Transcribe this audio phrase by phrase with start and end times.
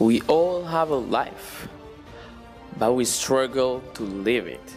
[0.00, 1.68] We all have a life,
[2.78, 4.74] but we struggle to live it.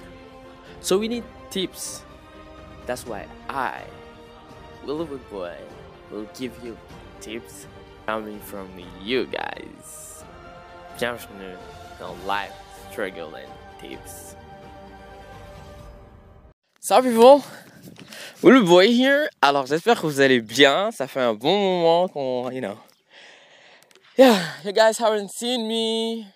[0.81, 2.03] So we need tips.
[2.85, 3.83] That's why I,
[4.85, 5.55] Willow Boy,
[6.11, 6.75] will give you
[7.21, 7.67] tips
[8.05, 8.67] coming from
[9.01, 10.25] you guys.
[10.99, 11.55] Bienvenue
[12.01, 12.51] dans Life
[12.91, 13.49] Struggle and
[13.79, 14.35] Tips.
[16.81, 17.45] Salut people!
[18.41, 19.29] Willow Boy here.
[19.41, 20.91] Alors j'espère que vous allez bien.
[20.91, 22.77] Ça fait un bon moment qu'on, you know.
[24.15, 26.27] Yeah, you guys haven't seen me,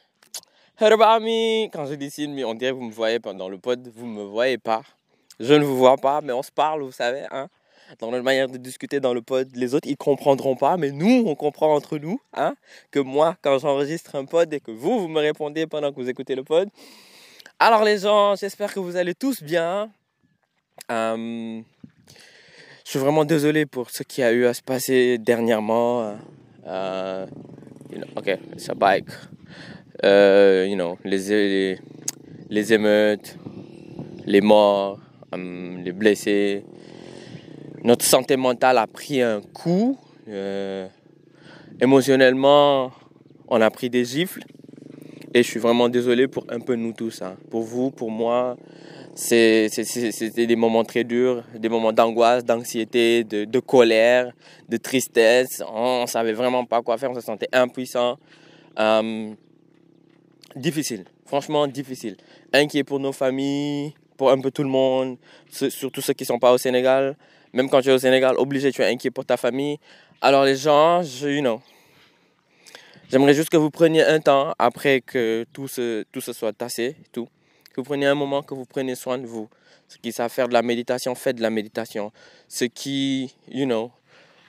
[0.78, 1.70] heard about me.
[1.72, 4.08] Quand je dis seen me, on dirait que vous me voyez pendant le pod, vous
[4.08, 4.82] me voyez pas.
[5.40, 7.50] Je ne vous vois pas, mais on se parle, vous savez, hein.
[8.00, 11.26] Dans notre manière de discuter dans le pod, les autres ils comprendront pas, mais nous
[11.28, 12.56] on comprend entre nous, hein.
[12.90, 16.10] Que moi, quand j'enregistre un pod et que vous vous me répondez pendant que vous
[16.10, 16.70] écoutez le pod.
[17.60, 19.92] Alors les gens, j'espère que vous allez tous bien.
[20.90, 21.62] Euh,
[22.84, 26.18] je suis vraiment désolé pour ce qui a eu à se passer dernièrement.
[26.66, 27.28] Euh,
[27.92, 29.10] you know, okay, it's a bike.
[30.04, 33.38] Euh, you know, les, émeutes,
[34.26, 35.00] les morts,
[35.32, 36.64] hum, les blessés.
[37.84, 39.98] Notre santé mentale a pris un coup.
[40.28, 40.88] Euh,
[41.80, 42.92] émotionnellement,
[43.48, 44.44] on a pris des gifles.
[45.34, 47.22] Et je suis vraiment désolé pour un peu nous tous.
[47.22, 47.36] Hein.
[47.50, 48.58] Pour vous, pour moi,
[49.18, 54.32] c'était des moments très durs, des moments d'angoisse, d'anxiété, de, colère,
[54.70, 55.64] de tristesse.
[55.68, 58.20] On ne savait vraiment pas quoi faire, on se sentait impuissant.
[58.78, 59.34] Euh,
[60.56, 62.16] difficile, franchement difficile.
[62.54, 65.18] Inquiet pour nos familles, pour un peu tout le monde,
[65.50, 67.18] surtout ceux qui ne sont pas au Sénégal.
[67.54, 69.80] Même quand tu es au Sénégal, obligé, tu es inquiet pour ta famille.
[70.22, 71.60] Alors les gens, you know,
[73.10, 76.96] j'aimerais juste que vous preniez un temps après que tout se, tout se soit tassé,
[77.12, 77.28] tout
[77.78, 79.48] que vous un moment, que vous preniez soin de vous.
[79.88, 82.12] Ceux qui savent faire de la méditation, faites de la méditation.
[82.48, 83.92] Ceux qui, you know,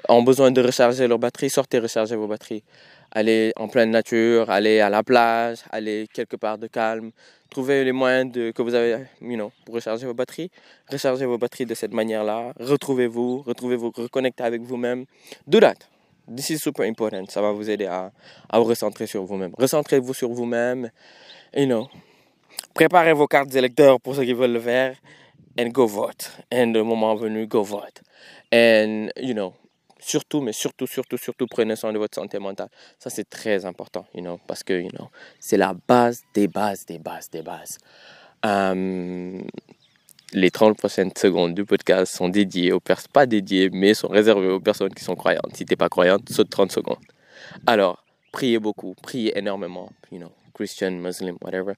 [0.08, 2.62] ont besoin de recharger leur batterie, sortez recharger vos batteries.
[3.10, 7.10] Allez en pleine nature, allez à la plage, allez quelque part de calme.
[7.50, 10.50] Trouvez les moyens de, que vous avez, you know, pour recharger vos batteries.
[10.90, 12.52] Rechargez vos batteries de cette manière-là.
[12.58, 15.04] Retrouvez-vous, retrouvez-vous, reconnectez avec vous-même.
[15.46, 15.76] Do that.
[16.34, 17.24] This is super important.
[17.28, 18.10] Ça va vous aider à,
[18.48, 19.52] à vous recentrer sur vous-même.
[19.56, 20.90] Recentrez-vous sur vous-même.
[21.54, 21.88] You know,
[22.78, 24.94] Préparez vos cartes d'électeurs pour ceux qui veulent le faire.
[25.58, 26.30] And go vote.
[26.54, 28.02] And le moment venu, go vote.
[28.54, 29.52] And, you know,
[29.98, 32.68] surtout, mais surtout, surtout, surtout, prenez soin de votre santé mentale.
[33.00, 35.08] Ça, c'est très important, you know, parce que, you know,
[35.40, 37.78] c'est la base des bases, des bases, des bases.
[38.44, 39.42] Um,
[40.32, 44.50] les 30 prochaines secondes du podcast sont dédiées aux personnes, pas dédiées, mais sont réservées
[44.50, 45.50] aux personnes qui sont croyantes.
[45.56, 47.02] Si tu n'es pas croyante, saute 30 secondes.
[47.66, 51.74] Alors, priez beaucoup, priez énormément, you know, Christian, Muslim, whatever.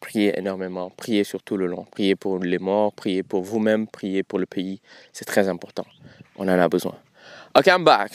[0.00, 4.22] Priez énormément, priez sur tout le long, priez pour les morts, priez pour vous-même, priez
[4.22, 4.80] pour le pays.
[5.12, 5.86] C'est très important.
[6.36, 6.94] On en a besoin.
[7.54, 8.12] Ok, I'm back.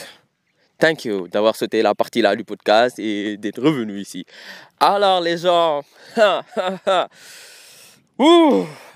[0.80, 4.26] Thank you d'avoir sauté la partie là du podcast et d'être revenu ici.
[4.80, 5.84] Alors les gens,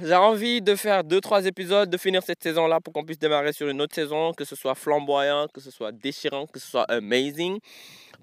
[0.02, 3.68] j'ai envie de faire 2-3 épisodes, de finir cette saison-là pour qu'on puisse démarrer sur
[3.68, 7.59] une autre saison, que ce soit flamboyant, que ce soit déchirant, que ce soit amazing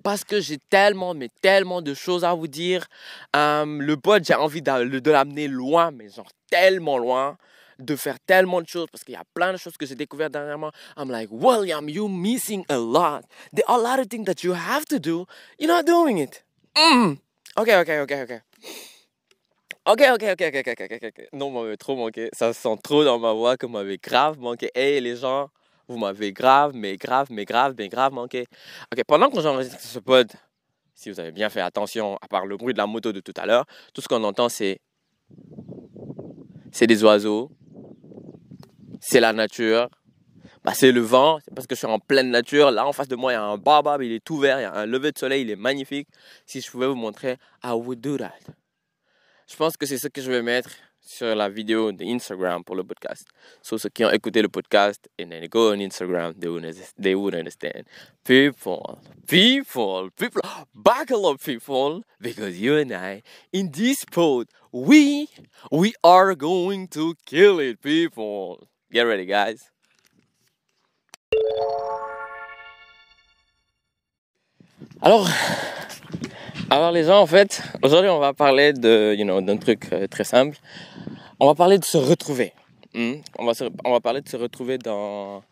[0.03, 2.87] parce que j'ai tellement, mais tellement de choses à vous dire.
[3.35, 7.37] le pod, j'ai envie de, l'amener loin, mais genre tellement loin,
[7.79, 10.33] de faire tellement de choses, parce qu'il y a plein de choses que j'ai découvertes
[10.33, 10.71] dernièrement.
[10.97, 13.23] I'm like, William, you're missing a lot.
[13.53, 15.27] There are a lot of things that you have to do.
[15.59, 16.45] You're not doing it.
[16.77, 17.17] Mm.
[17.57, 18.92] Ok, ok, ok, ok.
[19.85, 21.29] Ok, ok, ok, ok, ok, ok, ok.
[21.33, 22.29] Non, m'avait trop manqué.
[22.33, 24.71] Ça sent trop dans ma voix que m'avait grave manqué.
[24.77, 25.49] Hey, les gens,
[25.89, 28.47] vous m'avez grave, mais grave, mais grave, mais grave manqué.
[28.93, 30.31] Ok, pendant que j'enregistre ce pod,
[30.95, 33.35] si vous avez bien fait attention, à part le bruit de la moto de tout
[33.37, 34.79] à l'heure, tout ce qu'on entend, c'est.
[36.71, 37.51] C'est des oiseaux,
[39.01, 39.89] c'est la nature,
[40.63, 42.71] bah, c'est le vent, c'est parce que je suis en pleine nature.
[42.71, 44.63] Là, en face de moi, il y a un baobab, il est tout vert, il
[44.63, 46.09] y a un lever de soleil, il est magnifique.
[46.47, 48.39] Si je pouvais vous montrer, I would do that.
[49.49, 50.71] Je pense que c'est ce que je vais mettre
[51.01, 53.27] sur la vidéo d'Instagram pour le podcast.
[53.61, 57.15] So, ceux qui ont écouté le podcast and then go on Instagram, they would, they
[57.15, 57.85] would understand.
[58.25, 60.43] People, people, people,
[60.75, 63.23] buckle up, people, because you and I,
[63.53, 65.29] in this pod, we,
[65.71, 68.69] we are going to kill it, people.
[68.91, 69.71] Get ready, guys.
[75.05, 75.27] Alors,
[76.73, 80.07] alors les gens, en fait, aujourd'hui on va parler de, you know, d'un truc euh,
[80.07, 80.57] très simple.
[81.39, 82.55] On va parler de se retrouver.
[82.95, 83.17] Hmm?
[83.39, 83.53] On, va
[83.85, 85.43] on va parler de se retrouver dans,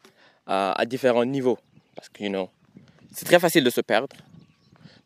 [0.46, 1.58] à, différents niveaux.
[1.94, 2.48] Parce que, you know,
[3.12, 4.16] c'est très facile de se perdre,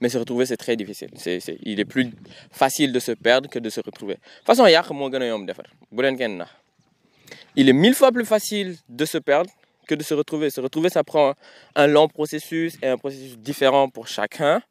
[0.00, 1.10] mais se retrouver c'est très difficile.
[1.16, 2.12] C'est, il est plus
[2.52, 4.14] facile de se perdre que de se retrouver.
[4.14, 4.66] De toute façon,
[7.56, 9.50] il est mille fois plus facile de se perdre
[9.88, 10.50] que de se retrouver.
[10.50, 11.34] Se retrouver, ça prend
[11.74, 14.62] un long processus et un processus différent pour chacun.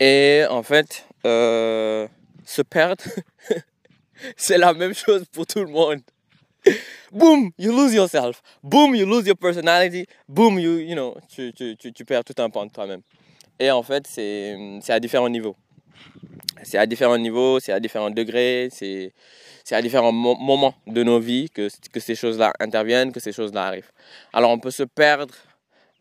[0.00, 2.06] Et en fait, euh,
[2.44, 3.04] se perdre,
[4.36, 6.00] c'est la même chose pour tout le monde.
[7.12, 8.42] Boom, you lose yourself.
[8.62, 10.06] Boom, you lose your personality.
[10.28, 13.00] Boom, you, you know, tu, tu, tu, tu perds tout un pan de toi-même.
[13.58, 15.56] Et en fait, c'est à différents niveaux.
[16.62, 19.12] C'est à différents niveaux, c'est à différents degrés, c'est
[19.70, 23.90] à différents moments de nos vies que, que ces choses-là interviennent, que ces choses-là arrivent.
[24.32, 25.34] Alors on peut se perdre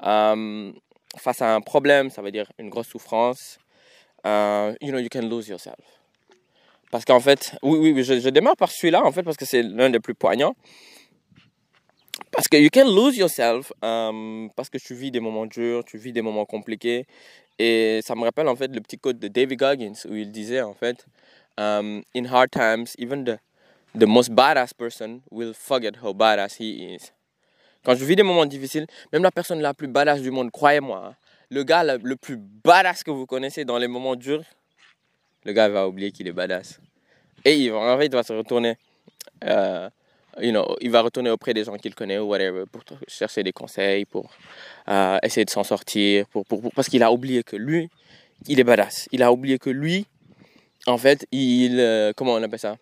[0.03, 0.71] euh,
[1.17, 3.59] face à un problème, ça veut dire une grosse souffrance.
[4.27, 5.79] Uh, you know, you can lose yourself.
[6.91, 9.89] Parce qu'en fait, oui, oui, je, démarre par celui-là, en fait, parce que c'est l'un
[9.89, 10.55] des plus poignants.
[12.31, 15.97] Parce que you can lose yourself, um, parce que tu vis des moments durs, tu
[15.97, 17.05] vis des moments compliqués.
[17.57, 20.61] Et ça me rappelle, en fait, le petit code de David Goggins, où il disait,
[20.61, 21.05] en fait,
[21.57, 23.37] um, in hard times, even the,
[23.97, 27.11] the most badass person will forget how badass he is.
[27.85, 31.01] Quand je vis des moments difficiles, même la personne la plus badass du monde, croyez-moi,
[31.05, 31.15] hein,
[31.49, 34.43] le gars le plus badass que vous connaissez dans les moments durs,
[35.43, 36.79] le gars va oublier qu'il est badass.
[37.45, 38.75] Et il va, en fait, il va se retourner,
[39.43, 39.89] euh,
[40.41, 43.53] you know, il va retourner auprès des gens qu'il connaît ou whatever pour chercher des
[43.53, 44.29] conseils, pour
[44.89, 46.45] euh, essayer de s'en sortir, pour,
[46.75, 47.89] parce qu'il a oublié que lui,
[48.47, 49.07] il est badass.
[49.11, 50.05] Il a oublié que lui,
[50.85, 52.75] en fait, il, euh, comment on appelle ça?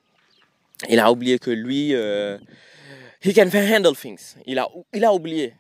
[0.90, 4.36] Il a oublié que lui, he can handle things.
[4.46, 5.54] Il a, il a oublié.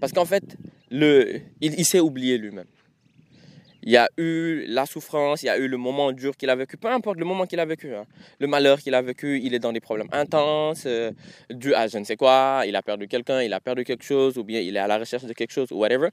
[0.00, 0.56] Parce qu'en fait,
[0.92, 2.66] il, s'est oublié lui-même.
[3.84, 6.54] Il y a eu la souffrance, il y a eu le moment dur qu'il a
[6.54, 8.04] vécu, peu importe le moment qu'il a vécu, hein.
[8.38, 11.10] le malheur qu'il a vécu, il est dans des problèmes intenses, euh,
[11.50, 14.38] dû à je ne sais quoi, il a perdu quelqu'un, il a perdu quelque chose,
[14.38, 16.10] ou bien il est à la recherche de quelque chose, ou whatever.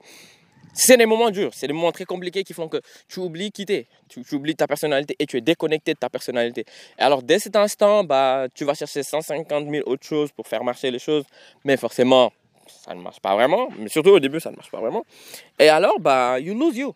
[0.73, 2.77] C'est des moments durs, c'est des moments très compliqués qui font que
[3.07, 6.65] tu oublies quitter, tu, tu, oublies ta personnalité et tu es déconnecté de ta personnalité.
[6.97, 10.63] Et alors, dès cet instant, bah, tu vas chercher 150 000 autres choses pour faire
[10.63, 11.25] marcher les choses,
[11.65, 12.31] mais forcément,
[12.69, 15.03] ça ne marche pas vraiment, mais surtout au début, ça ne marche pas vraiment.
[15.57, 16.93] Et alors, bah, you lose you.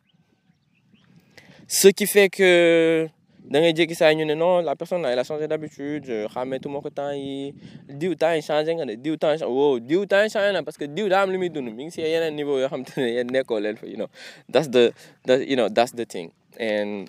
[1.68, 3.08] Ce qui fait que
[3.46, 6.82] dans les que ça non la personne elle a changé d'habitude je ramène tout mon
[6.82, 7.54] temps yi
[7.90, 11.50] diw temps changé nga de diw temps wow diw temps changé parce que lu muy
[11.50, 13.98] dund mi ngi si yeneen niveau yoo xam te ne yéen nekkoo leen fa you
[13.98, 14.08] know
[14.52, 14.94] that's the,
[15.28, 17.06] the you know that's the thing and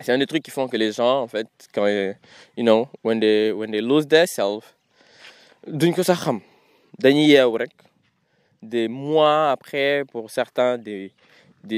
[0.00, 3.20] c'est un des trucs qui font que les gens en fait quand you know when
[3.20, 4.74] they when they lose their self
[5.66, 6.40] duñ ko sax xam
[7.00, 7.72] dañuy yeewu rek
[8.62, 11.12] des mois après, pour certains, des,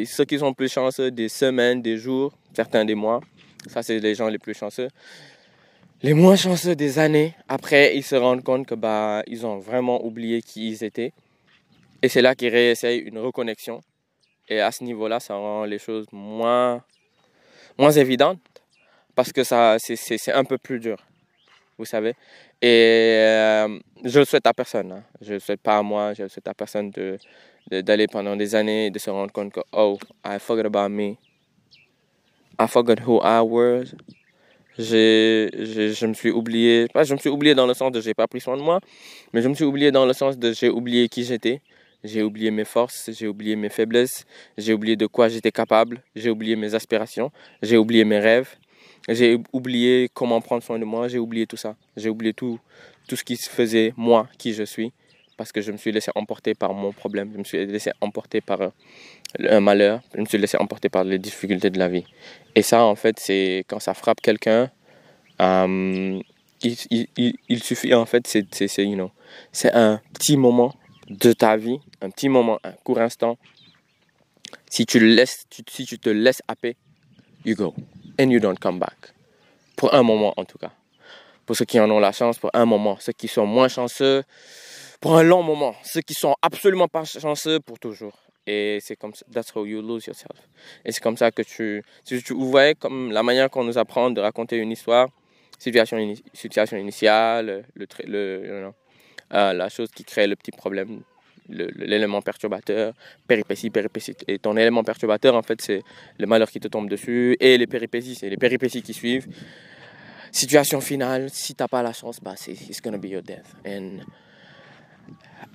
[0.04, 3.20] ceux qui sont plus chanceux, des semaines, des jours, certains des mois.
[3.68, 4.88] Ça, c'est les gens les plus chanceux.
[6.02, 10.04] Les moins chanceux des années, après, ils se rendent compte que bah, ils ont vraiment
[10.04, 11.12] oublié qui ils étaient.
[12.02, 13.80] Et c'est là qu'ils réessayent une reconnexion.
[14.48, 16.82] Et à ce niveau-là, ça rend les choses moins,
[17.78, 18.40] moins évidentes
[19.14, 20.96] parce que ça, c'est un peu plus dur,
[21.78, 22.14] vous savez?
[22.62, 24.92] Et euh, je le souhaite à personne.
[24.92, 25.02] Hein.
[25.20, 27.18] Je le souhaite pas à moi, je le souhaite à personne de,
[27.82, 31.16] d'aller pendant des années et de se rendre compte que, oh, I forgot about me.
[32.60, 33.94] I forgot who I was.
[34.78, 38.14] J'ai, je me suis oublié, pas je me suis oublié dans le sens de j'ai
[38.14, 38.80] pas pris soin de moi,
[39.32, 41.60] mais je me suis oublié dans le sens de j'ai oublié qui j'étais.
[42.04, 44.24] J'ai oublié mes forces, j'ai oublié mes faiblesses,
[44.58, 47.30] j'ai oublié de quoi j'étais capable, j'ai oublié mes aspirations,
[47.62, 48.56] j'ai oublié mes rêves,
[49.08, 51.76] j'ai oublié comment prendre soin de moi, j'ai oublié tout ça.
[51.96, 52.58] J'ai oublié tout,
[53.08, 54.92] tout ce qui se faisait moi, qui je suis,
[55.36, 58.40] parce que je me suis laissé emporter par mon problème, je me suis laissé emporter
[58.40, 58.68] par euh,
[59.40, 62.04] un malheur, je me suis laissé emporter par les difficultés de la vie.
[62.54, 64.70] Et ça, en fait, c'est quand ça frappe quelqu'un,
[65.40, 66.20] euh,
[66.62, 69.10] il, suffit, en fait, c'est know,
[69.72, 70.74] un petit moment
[71.08, 73.36] de ta vie, un petit moment, un court instant.
[74.70, 76.76] Si tu, laisses, si tu te laisses happer,
[77.44, 77.74] you go
[78.18, 79.12] and you don't come back.
[79.76, 80.72] Pour un moment en tout cas.
[81.46, 82.96] Pour ceux qui en ont la chance, pour un moment.
[83.00, 84.22] Ceux qui sont moins chanceux,
[85.00, 85.74] pour un long moment.
[85.82, 88.16] Ceux qui sont absolument pas chanceux, pour toujours.
[88.46, 90.36] Et c'est comme ça, that's how you lose yourself.
[90.84, 93.78] Et c'est comme ça que tu, si tu, vous voyez comme la manière qu'on nous
[93.78, 95.08] apprend de raconter une histoire,
[95.58, 95.96] situation,
[96.76, 98.72] initiale, le, le,
[99.32, 101.02] euh, la chose qui crée le petit problème
[101.52, 102.94] l'élément perturbateur,
[103.26, 104.16] péripéties, péripéties.
[104.28, 105.82] Et ton élément perturbateur, en fait, c'est
[106.18, 109.26] le malheur qui te tombe dessus et les péripéties, c'est les péripéties qui suivent.
[110.30, 113.54] Situation finale, si t'as pas la chance, bah, c'est it's gonna be your death.
[113.66, 113.98] And,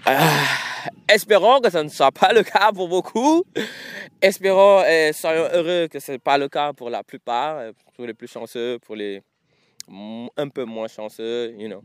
[0.06, 0.44] ah,
[1.10, 3.44] espérons que ce ne soit pas le cas pour beaucoup.
[4.22, 8.06] Espérons et soyons heureux que ce n'est pas le cas pour la plupart, euh, pour
[8.06, 9.22] les plus chanceux, pour les
[9.89, 11.82] un peu moins chanceux, you know,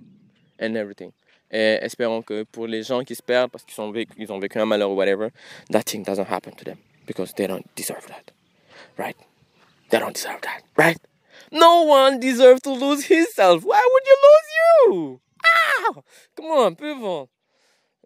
[0.60, 1.12] and everything.
[1.52, 4.90] Et espérons que pour les gens qui se perdent parce qu'ils ont vécu, un malheur
[4.90, 5.28] ou whatever,
[5.70, 8.32] that thing doesn't happen to them because they don't deserve that.
[8.98, 9.16] Right?
[9.90, 10.62] They don't deserve that.
[10.76, 10.98] Right?
[11.50, 13.62] No one deserves to lose himself.
[13.64, 15.20] Why would you lose you?
[15.44, 16.00] Ah!
[16.36, 17.28] Come on, people.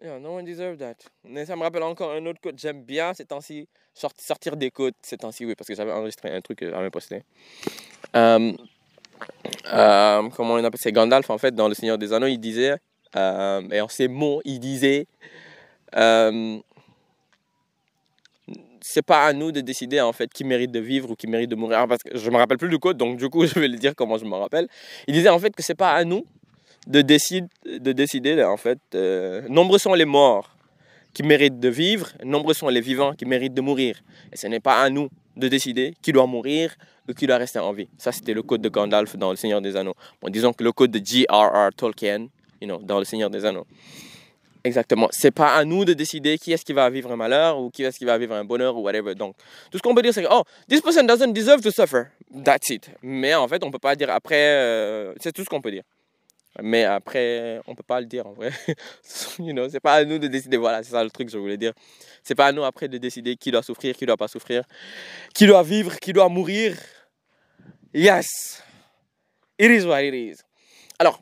[0.01, 0.97] Yeah, no one deserves that.
[1.23, 2.59] Mais ça me rappelle encore un autre quote.
[2.59, 6.41] J'aime bien ces temps-ci sortir des côtes ces temps-ci, oui, parce que j'avais enregistré un
[6.41, 7.23] truc que j'avais posté.
[8.15, 8.53] Euh,
[9.73, 12.75] euh, comment on appelle C'est Gandalf, en fait, dans Le Seigneur des Anneaux, il disait,
[13.15, 15.07] euh, et en ces mots, il disait
[15.95, 16.59] euh,
[18.81, 21.49] c'est pas à nous de décider en fait qui mérite de vivre ou qui mérite
[21.49, 21.79] de mourir.
[21.79, 23.77] Ah, parce que je me rappelle plus du code, donc du coup je vais le
[23.77, 24.67] dire comment je me rappelle.
[25.07, 26.25] Il disait en fait que c'est pas à nous
[26.87, 28.79] de, décider, de décider en fait.
[28.95, 30.55] Euh, nombreux sont les morts
[31.13, 34.01] qui méritent de vivre, nombreux sont les vivants qui méritent de mourir.
[34.31, 36.75] Et ce n'est pas à nous de décider qui doit mourir
[37.09, 37.89] ou qui doit rester en vie.
[37.97, 39.95] Ça c'était le code de Gandalf dans Le Seigneur des Anneaux.
[40.21, 41.69] Bon, disons que le code de J.R.R.
[41.75, 42.27] Tolkien,
[42.61, 43.67] you know, dans Le Seigneur des Anneaux.
[44.63, 45.07] Exactement.
[45.11, 47.83] C'est pas à nous de décider qui est-ce qui va vivre un malheur ou qui
[47.83, 49.15] est-ce qui va vivre un bonheur ou whatever.
[49.15, 49.35] Donc,
[49.71, 52.07] tout ce qu'on peut dire, c'est que, oh, this person doesn't deserve to suffer.
[52.43, 52.89] That's it.
[53.01, 55.83] Mais en fait, on peut pas dire après, euh, c'est tout ce qu'on peut dire.
[56.61, 58.51] Mais après, on peut pas le dire en vrai.
[59.39, 60.57] you know, c'est pas à nous de décider.
[60.57, 61.73] Voilà, c'est ça le truc que je voulais dire.
[62.23, 64.63] C'est pas à nous après de décider qui doit souffrir, qui doit pas souffrir,
[65.33, 66.75] qui doit vivre, qui doit mourir.
[67.93, 68.63] Yes.
[69.59, 70.41] It is what it is.
[70.99, 71.21] Alors,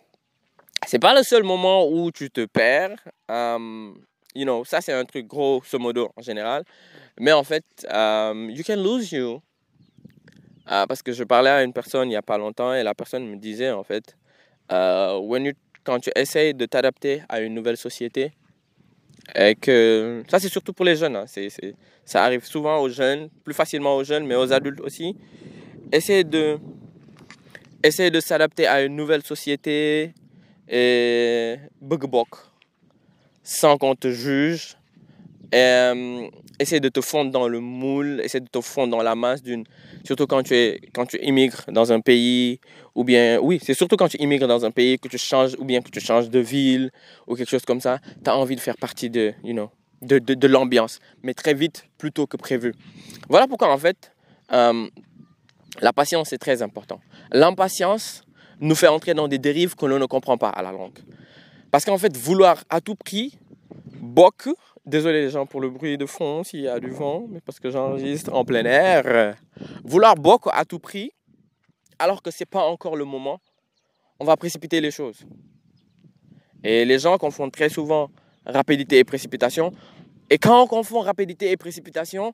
[0.87, 2.97] c'est pas le seul moment où tu te perds.
[3.29, 3.97] Um,
[4.35, 6.63] you know, ça c'est un truc grosso modo en général.
[7.19, 9.41] Mais en fait, you can lose you.
[10.67, 12.95] Uh, parce que je parlais à une personne il y a pas longtemps et la
[12.95, 14.17] personne me disait en fait,
[14.71, 18.33] uh, when you, quand tu essayes de t'adapter à une nouvelle société,
[19.35, 21.49] et que ça c'est surtout pour les jeunes, hein, c'est,
[22.03, 25.15] ça arrive souvent aux jeunes, plus facilement aux jeunes, mais aux adultes aussi.
[25.91, 26.57] Essayer de,
[27.83, 30.15] essayer de s'adapter à une nouvelle société,
[30.67, 32.05] et bug
[33.43, 34.77] sans qu'on te juge.
[35.51, 36.27] Et, euh,
[36.59, 39.63] essaie de te fondre dans le moule, essaie de te fondre dans la masse d'une.
[40.03, 42.59] Surtout quand tu, es, quand tu immigres dans un pays,
[42.95, 43.39] ou bien.
[43.39, 45.89] Oui, c'est surtout quand tu immigres dans un pays que tu changes, ou bien que
[45.89, 46.91] tu changes de ville,
[47.27, 47.99] ou quelque chose comme ça.
[48.23, 49.69] Tu as envie de faire partie de, you know,
[50.01, 52.73] de, de, de l'ambiance, mais très vite, plutôt que prévu.
[53.29, 54.11] Voilà pourquoi, en fait,
[54.51, 54.87] euh,
[55.81, 56.99] la patience est très important.
[57.31, 58.23] L'impatience,
[58.59, 60.99] nous fait entrer dans des dérives que l'on ne comprend pas à la langue.
[61.71, 63.37] Parce qu'en fait, vouloir à tout prix,
[63.99, 64.49] boc,
[64.85, 67.59] désolé les gens pour le bruit de fond s'il y a du vent, mais parce
[67.59, 69.35] que j'enregistre en plein air,
[69.83, 71.11] vouloir boc à tout prix,
[71.99, 73.41] alors que ce n'est pas encore le moment,
[74.19, 75.25] on va précipiter les choses.
[76.63, 78.09] Et les gens confondent très souvent
[78.45, 79.71] rapidité et précipitation.
[80.29, 82.33] Et quand on confond rapidité et précipitation,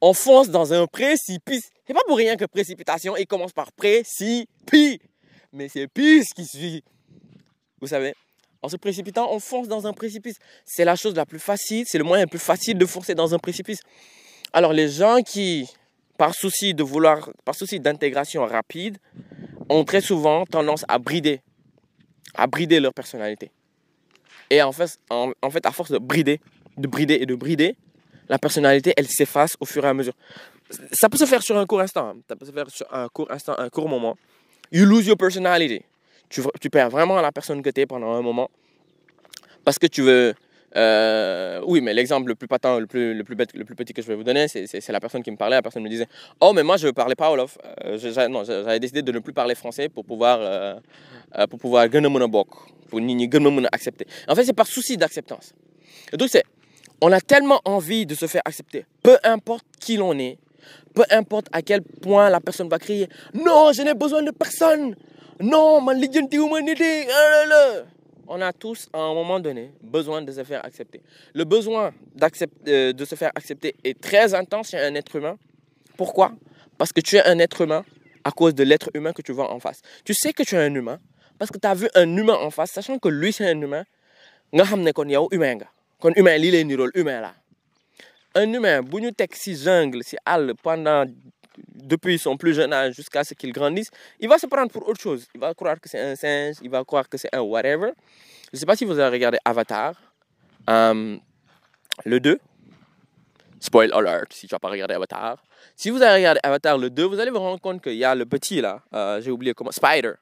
[0.00, 1.70] on fonce dans un précipice.
[1.86, 4.98] C'est pas pour rien que précipitation, il commence par précipice
[5.52, 6.84] mais c'est pire ce qui suit.
[7.80, 8.14] Vous savez,
[8.62, 10.36] en se précipitant, on fonce dans un précipice.
[10.64, 13.34] C'est la chose la plus facile, c'est le moyen le plus facile de foncer dans
[13.34, 13.80] un précipice.
[14.52, 15.68] Alors les gens qui,
[16.18, 18.98] par souci de vouloir, par souci d'intégration rapide,
[19.68, 21.40] ont très souvent tendance à brider,
[22.34, 23.50] à brider leur personnalité.
[24.50, 26.40] Et en fait, en, fait, à force de brider,
[26.76, 27.76] de brider et de brider,
[28.28, 30.14] la personnalité, elle s'efface au fur et à mesure.
[30.92, 32.16] Ça peut se faire sur un court instant, hein.
[32.28, 34.16] ça peut se faire sur un court instant, un court moment
[34.72, 35.82] you lose your personality.
[36.28, 38.50] Tu, perds vraiment la personne que tu es pendant un moment
[39.64, 40.34] parce que tu veux.
[40.76, 43.34] Euh, oui, mais l'exemple le plus patent, le plus, le, plus
[43.74, 45.56] petit que je vais vous donner, c'est la personne qui me parlait.
[45.56, 46.06] La personne me disait
[46.40, 47.58] Oh, mais moi, je ne parlais pas Olof.
[47.84, 50.74] Euh, j'avais décidé de ne plus parler français pour pouvoir, euh,
[51.38, 51.88] euh pour pouvoir
[52.88, 53.00] pour
[53.72, 54.06] accepter.
[54.28, 55.52] En fait, c'est par souci d'acceptance.
[56.12, 56.44] Donc, c'est
[57.00, 60.38] on a tellement envie de se faire accepter, peu importe qui l'on est,
[60.94, 64.94] peu importe à quel point la personne va crier Non, je n'ai besoin de personne.
[65.40, 67.06] Non, ma humanité.
[68.28, 71.02] On a tous, à un moment donné, besoin de se faire accepter.
[71.34, 71.92] Le besoin
[72.68, 75.36] euh, de se faire accepter est très intense chez un être humain.
[75.96, 76.32] Pourquoi?
[76.78, 77.84] Parce que tu es un être humain
[78.22, 79.80] à cause de l'être humain que tu vois en face.
[80.04, 80.98] Tu sais que tu es un humain
[81.38, 83.84] parce que tu as vu un humain en face, sachant que lui, c'est un humain.
[84.94, 85.58] kon yow humain
[85.98, 86.38] kon humain
[88.34, 88.80] un humain,
[89.32, 91.04] si si jungle, si al pendant
[91.74, 95.00] depuis son plus jeune âge jusqu'à ce qu'il grandisse, il va se prendre pour autre
[95.00, 95.26] chose.
[95.34, 97.92] Il va croire que c'est un singe, il va croire que c'est un whatever.
[98.52, 99.94] Je sais pas si vous avez regardé Avatar,
[100.68, 101.16] euh,
[102.04, 102.38] le 2.
[103.62, 105.42] Spoil alert si tu n'as pas regardé Avatar.
[105.76, 108.14] Si vous avez regardé Avatar le 2, vous allez vous rendre compte qu'il y a
[108.14, 110.12] le petit là, euh, j'ai oublié comment, Spider.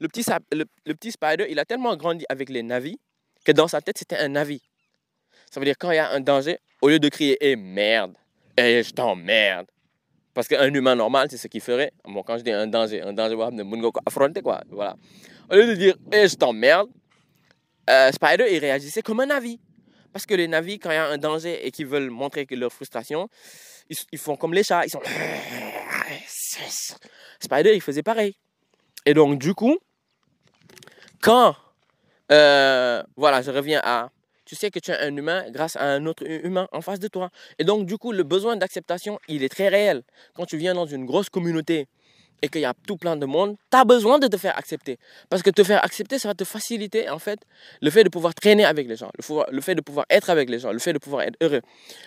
[0.00, 2.98] Le petit, le petit Spider, il a tellement grandi avec les navis
[3.44, 4.62] que dans sa tête, c'était un navi.
[5.50, 8.16] Ça veut dire quand il y a un danger, au lieu de crier Eh merde,
[8.56, 9.66] eh je t'emmerde.
[10.34, 11.92] Parce qu'un humain normal, c'est ce qu'il ferait.
[12.04, 14.62] Bon, quand je dis un danger, un danger, ne affronter quoi.
[14.70, 14.96] Voilà.
[15.50, 16.88] Au lieu de dire Eh je t'emmerde,
[17.88, 19.58] euh, Spider, il réagissait comme un avis.
[20.12, 22.72] Parce que les navis, quand il y a un danger et qu'ils veulent montrer leur
[22.72, 23.28] frustration,
[23.88, 24.84] ils, font comme les chats.
[24.84, 25.00] Ils sont.
[27.40, 28.36] Spider, il faisait pareil.
[29.06, 29.78] Et donc, du coup,
[31.20, 31.56] quand.
[32.30, 34.10] Euh, voilà, je reviens à
[34.48, 37.08] tu sais que tu es un humain grâce à un autre humain en face de
[37.08, 37.28] toi.
[37.58, 40.02] Et donc, du coup, le besoin d'acceptation, il est très réel.
[40.34, 41.86] Quand tu viens dans une grosse communauté
[42.40, 44.98] et qu'il y a tout plein de monde, tu as besoin de te faire accepter.
[45.28, 47.40] Parce que te faire accepter, ça va te faciliter, en fait,
[47.82, 49.10] le fait de pouvoir traîner avec les gens,
[49.50, 51.60] le, fait de pouvoir être avec les gens, le fait de pouvoir être heureux.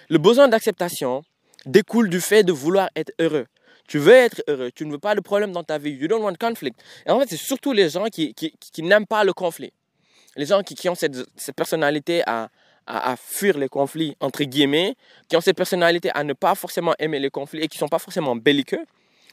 [0.09, 1.21] Le besoin d'acceptation
[1.67, 3.45] découle du fait de vouloir être heureux.
[3.87, 5.91] Tu veux être heureux, tu ne veux pas de problème dans ta vie.
[5.91, 6.81] You don't want conflict.
[7.05, 9.71] Et en fait, c'est surtout les gens qui, qui n'aiment pas le conflit.
[10.35, 11.17] Les gens qui, ont cette,
[11.55, 12.49] personnalité à,
[13.17, 14.95] fuir les conflits, entre guillemets,
[15.29, 17.89] qui ont cette personnalité à ne pas forcément aimer les conflits et qui ne sont
[17.89, 18.85] pas forcément belliqueux,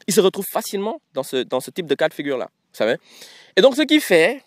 [0.07, 2.49] ils se retrouvent facilement dans ce, type de cas de figure-là.
[2.73, 2.97] Savez
[3.55, 4.43] Et donc, ce qui fait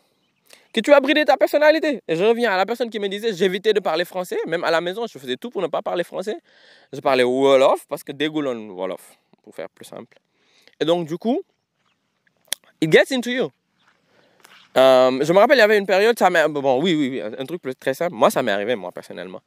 [0.72, 2.02] que tu as bridé ta personnalité.
[2.08, 4.70] Et je reviens à la personne qui me disait j'évitais de parler français, même à
[4.70, 6.36] la maison, je faisais tout pour ne pas parler français.
[6.92, 10.18] Je parlais Wolof parce que dégoulon Wolof pour faire plus simple.
[10.80, 11.42] Et donc, du coup,
[12.80, 13.50] it gets into you.
[14.76, 17.60] Euh, je me rappelle, il y avait une période, ça bon, oui, oui, un truc
[17.78, 18.14] très simple.
[18.14, 19.42] Moi, ça m'est arrivé, moi, personnellement.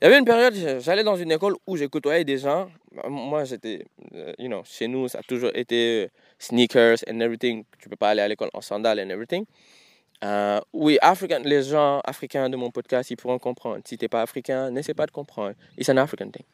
[0.00, 2.68] Il y avait une période, j'allais dans une école où j'ai côtoyé des gens.
[3.08, 7.64] Moi, j'étais, euh, you know, chez nous, ça a toujours été sneakers and everything.
[7.78, 9.46] Tu peux pas aller à l'école en sandales and everything.
[10.24, 13.80] Euh, oui, African, les gens africains de mon podcast, ils pourront comprendre.
[13.84, 15.54] Si tu n'es pas africain, n'essaie pas de comprendre.
[15.78, 16.44] It's an African thing.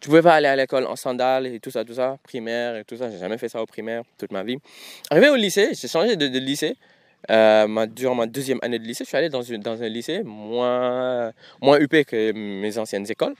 [0.00, 2.84] Tu pouvais pas aller à l'école en sandales et tout ça, tout ça, primaire et
[2.84, 3.10] tout ça.
[3.10, 4.56] J'ai jamais fait ça au primaire toute ma vie.
[5.10, 6.76] Arrivé au lycée, j'ai changé de lycée.
[7.28, 9.88] Euh, ma, durant ma deuxième année de lycée, je suis allé dans, une, dans un
[9.88, 13.34] lycée moins, moins huppé que mes anciennes écoles.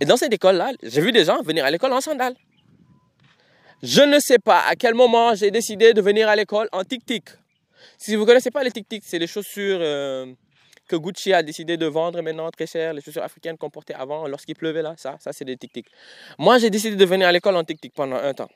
[0.00, 2.34] Et dans cette école-là, j'ai vu des gens venir à l'école en sandales.
[3.82, 7.24] Je ne sais pas à quel moment j'ai décidé de venir à l'école en tic-tic.
[7.98, 10.26] Si vous ne connaissez pas les tic-tic, c'est les chaussures euh,
[10.88, 14.26] que Gucci a décidé de vendre maintenant très cher, les chaussures africaines qu'on portait avant
[14.28, 15.86] lorsqu'il pleuvait là, ça, ça c'est des tic-tic.
[16.38, 18.50] Moi, j'ai décidé de venir à l'école en tic-tic pendant un temps.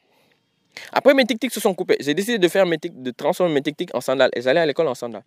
[0.92, 1.96] Après, mes tic-tics se sont coupés.
[2.00, 4.94] J'ai décidé de, faire de transformer mes tic-tics en sandales et j'allais à l'école en
[4.94, 5.24] sandales.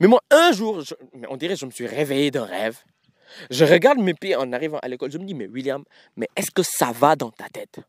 [0.00, 0.82] Mais moi, un jour,
[1.28, 2.78] on dirait que je me suis réveillé d'un rêve.
[3.50, 5.10] Je regarde mes pieds en arrivant à l'école.
[5.10, 5.84] Je me dis, mais William,
[6.16, 7.80] mais est-ce que ça va dans ta tête?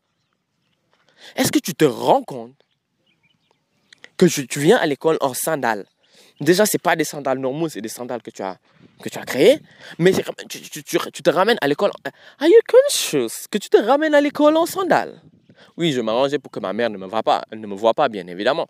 [1.36, 2.54] Est-ce que tu te rends compte
[4.16, 5.86] que tu viens à l'école en sandales?
[6.40, 8.58] Déjà, ce pas des sandales normaux, c'est des sandales que tu as,
[9.02, 9.60] que tu as créées.
[9.98, 10.12] Mais
[10.48, 10.82] tu, tu
[11.22, 11.92] te ramènes à l'école.
[12.40, 15.20] Are you conscious que tu te ramènes à l'école en sandales?
[15.76, 18.08] Oui, je m'arrangeais pour que ma mère ne me voit pas, ne me voit pas,
[18.08, 18.68] bien évidemment.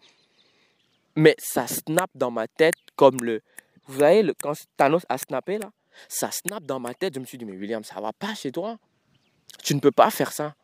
[1.17, 3.41] Mais ça snap dans ma tête comme le.
[3.87, 5.71] Vous voyez, le, quand Thanos a snappé là,
[6.09, 7.15] ça snap dans ma tête.
[7.15, 8.79] Je me suis dit, mais William, ça va pas chez toi.
[9.63, 10.55] Tu ne peux pas faire ça.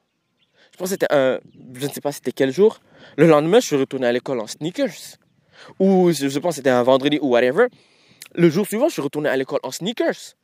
[0.72, 1.38] Je pense que c'était un.
[1.74, 2.80] Je ne sais pas c'était quel jour.
[3.16, 5.18] Le lendemain, je suis retourné à l'école en sneakers.
[5.78, 7.66] Ou je pense que c'était un vendredi ou whatever.
[8.34, 10.34] Le jour suivant, je suis retourné à l'école en sneakers.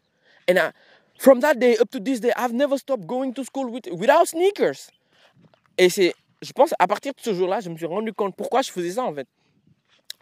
[0.49, 0.71] And I,
[1.19, 4.27] from that day up to this day, I've never stopped going to school with, without
[4.27, 4.91] sneakers.
[5.79, 8.63] Et c'est, je pense, à partir de ce jour-là, je me suis rendu compte pourquoi
[8.63, 9.29] je faisais ça en fait.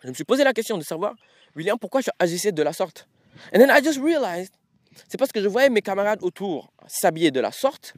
[0.03, 1.15] Je me suis posé la question de savoir,
[1.57, 3.09] William, pourquoi je agissais de la sorte?
[3.55, 4.53] And then I just realized,
[5.09, 7.95] c'est parce que je voyais mes camarades autour s'habiller de la sorte.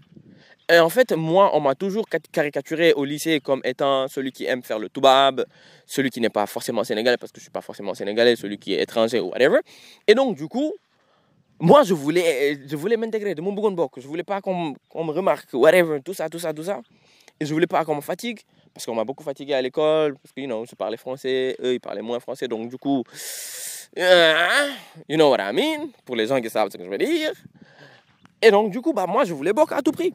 [0.68, 4.62] Et en fait, moi, on m'a toujours caricaturé au lycée comme étant celui qui aime
[4.62, 5.44] faire le toubab,
[5.86, 8.74] celui qui n'est pas forcément sénégalais parce que je suis pas forcément sénégalais, celui qui
[8.74, 9.60] est étranger ou whatever.
[10.08, 10.74] Et donc, du coup,
[11.60, 15.12] moi, je voulais, je voulais m'intégrer de mon bougon Je voulais pas qu'on qu me
[15.12, 16.80] remarque, whatever, tout ça, tout ça, tout ça.
[17.38, 18.40] Et je voulais pas qu'on me fatigue,
[18.72, 21.74] parce qu'on m'a beaucoup fatigué à l'école, parce que, you know, je parlais français, eux,
[21.74, 23.04] ils parlaient moins français, donc du coup,
[23.96, 24.00] uh,
[25.08, 27.32] you know what I mean, pour les gens qui savent ce que je veux dire.
[28.40, 30.12] Et donc, du coup, bah, moi, je voulais Bok à tout prix.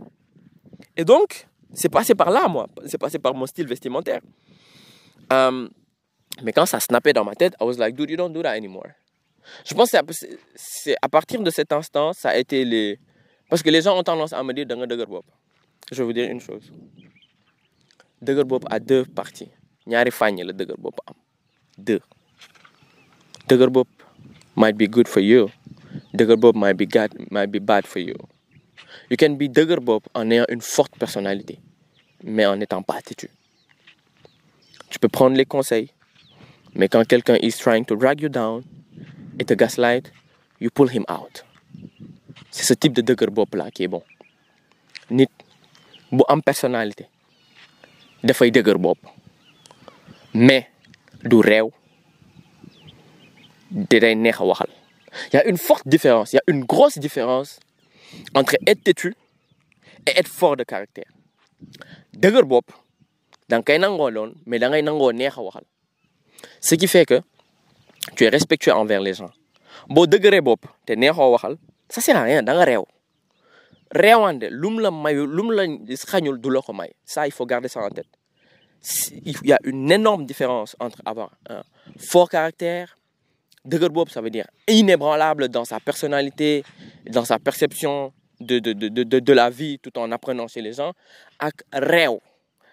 [0.95, 2.67] Et donc, c'est passé par là, moi.
[2.86, 4.21] C'est passé par mon style vestimentaire.
[5.31, 5.69] Um,
[6.43, 8.51] mais quand ça snappait dans ma tête, I was like, dude, you don't do that
[8.51, 8.88] anymore.
[9.65, 9.97] Je pense que
[10.55, 12.99] c'est à partir de cet instant, ça a été les...
[13.49, 14.65] Parce que les gens ont tendance à me dire,
[15.91, 16.71] je vais vous dire une chose.
[18.21, 19.51] Dëgër bopp à deux parties.
[19.88, 21.15] Ñaari fàññ la dëgër bopp am.
[21.77, 21.99] Deux.
[23.49, 23.89] Dëgër bopp
[24.56, 25.49] might be good for you.
[26.13, 28.15] Dëgër bopp might be bad might be bad for you.
[29.10, 31.60] You can be dëgër bopp en ayant une forte personnalité
[32.23, 33.30] mais en n'étant pas têtu.
[34.89, 35.91] Tu peux prendre les conseils
[36.73, 38.63] mais quand quelqu'un is trying to drag you down
[39.39, 40.13] et te gaslight
[40.62, 41.43] you pull him out.
[42.51, 44.04] C'est ce type de dëgër bopp là qui est bon
[46.12, 47.08] bu am personnalité
[48.24, 49.00] dafay dëgër bopp
[50.34, 50.67] mais
[51.24, 51.69] du réew
[53.71, 54.69] day neex a waxal.
[55.34, 57.60] Y a une forte différence y a une grosse différence
[58.36, 59.15] entre être têtu
[60.08, 61.12] et être fort de caractère.
[62.13, 62.71] Dëgër bopp
[63.50, 65.63] da nga koy nangoo loon mais da ngay nangoo neex a waxal.
[66.60, 67.21] Ce qui fait que
[68.15, 69.32] tu es respectueux envers les gens.
[69.89, 71.58] Boo dëgëree bopp te neexoo waxal
[71.89, 72.86] ça sert à rien da nga réew
[73.93, 78.08] la mayu la ça il faut garder ça en tête.
[79.25, 81.62] Il y a une énorme différence entre avoir un
[81.97, 82.97] fort caractère
[84.10, 86.63] ça veut dire inébranlable dans sa personnalité
[87.06, 90.73] dans sa perception de de de de de la vie tout en apprenant chez les
[90.73, 90.93] gens
[91.39, 92.19] ak réew.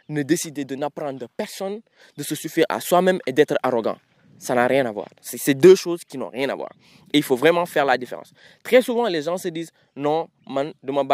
[0.08, 1.82] Ne décider de n'apprendre personne
[2.16, 3.98] de se suffire à soi-même et d'être arrogant
[4.38, 5.08] ça n'a rien à voir.
[5.20, 6.70] C'est deux choses qui n'ont rien à voir.
[7.12, 8.32] Et il faut vraiment faire la différence.
[8.62, 10.64] Très souvent les gens se disent non ma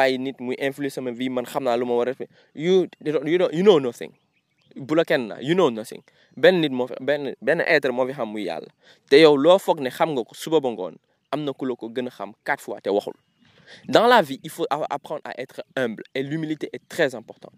[0.08, 0.18] you
[2.54, 4.12] you know nothing.
[4.76, 6.02] You know nothing.
[6.37, 6.68] Benn nit
[12.82, 13.14] te waxul.
[13.88, 17.54] Dans la vie il faut apprendre à être humble et l'humilité est très importante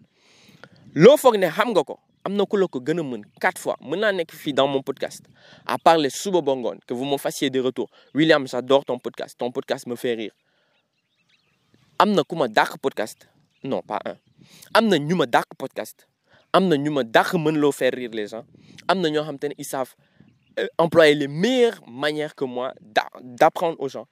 [0.95, 3.77] loo foog ne xam nga ko am na ku la ko mën quatre fois.
[3.81, 5.23] Mën naa nekk fii dans mon podcast.
[5.65, 7.89] À parler suba ba ngoon que vous me fassiez des retours.
[8.13, 9.37] William j'adore ton podcast.
[9.37, 10.33] Ton podcast me fait rire.
[11.99, 12.35] Am na ku
[12.81, 13.29] podcast?
[13.63, 14.15] Non pas un.
[14.73, 15.15] Am na ñu
[15.57, 16.05] podcast?
[16.51, 18.43] Am na ñu ma dàq mën loo faire rire les gens?
[18.89, 19.95] Am na xam te ils savent
[20.77, 24.07] employer les meilleures manières que moi d'apprendre aux gens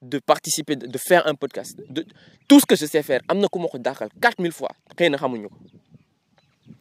[0.00, 1.76] de participer de faire un podcast.
[1.90, 2.06] De
[2.48, 4.70] tout ce que je sais faire am na ku ma ko dàqal quatre mille fois.
[4.96, 5.58] Xëy na xamuñu ko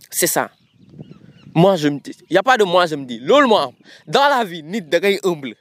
[0.10, 0.52] c'est ça.
[1.54, 3.74] Moi je me dis y a pas de moi je me dis loolu moo am.
[4.08, 5.56] Dans la vie nit da humble.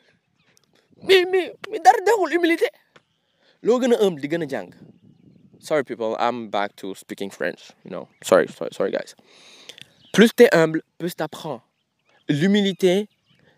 [1.03, 2.67] Mais mais mais dara dexul humilité.
[3.63, 4.71] Loo humble di gën
[5.59, 8.09] sorry people I'm back to speaking French you know.
[8.23, 9.15] Sorry sorry, sorry guys.
[10.13, 11.63] Plus t'es humble plus t'apprends.
[12.29, 13.09] L'humilité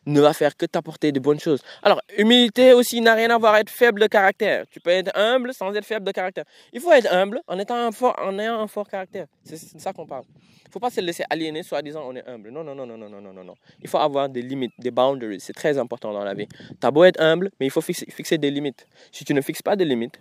[0.08, 1.62] ne va faire que t'apporter de bonnes choses.
[1.82, 4.64] Alors, humilité aussi n'a rien à voir avec être faible de caractère.
[4.70, 6.44] Tu peux être humble sans être faible de caractère.
[6.72, 9.26] Il faut être humble en, étant un fort, en ayant un fort caractère.
[9.44, 10.24] C'est de ça qu'on parle.
[10.30, 12.50] Il ne faut pas se laisser aliéner soi-disant on est humble.
[12.50, 13.54] Non, non, non, non, non, non, non, non.
[13.82, 15.40] Il faut avoir des limites, des boundaries.
[15.40, 16.46] C'est très important dans la vie.
[16.80, 18.86] T'as beau être humble, mais il faut fixer, des limites.
[19.12, 20.18] Si tu ne fixes pas des limites,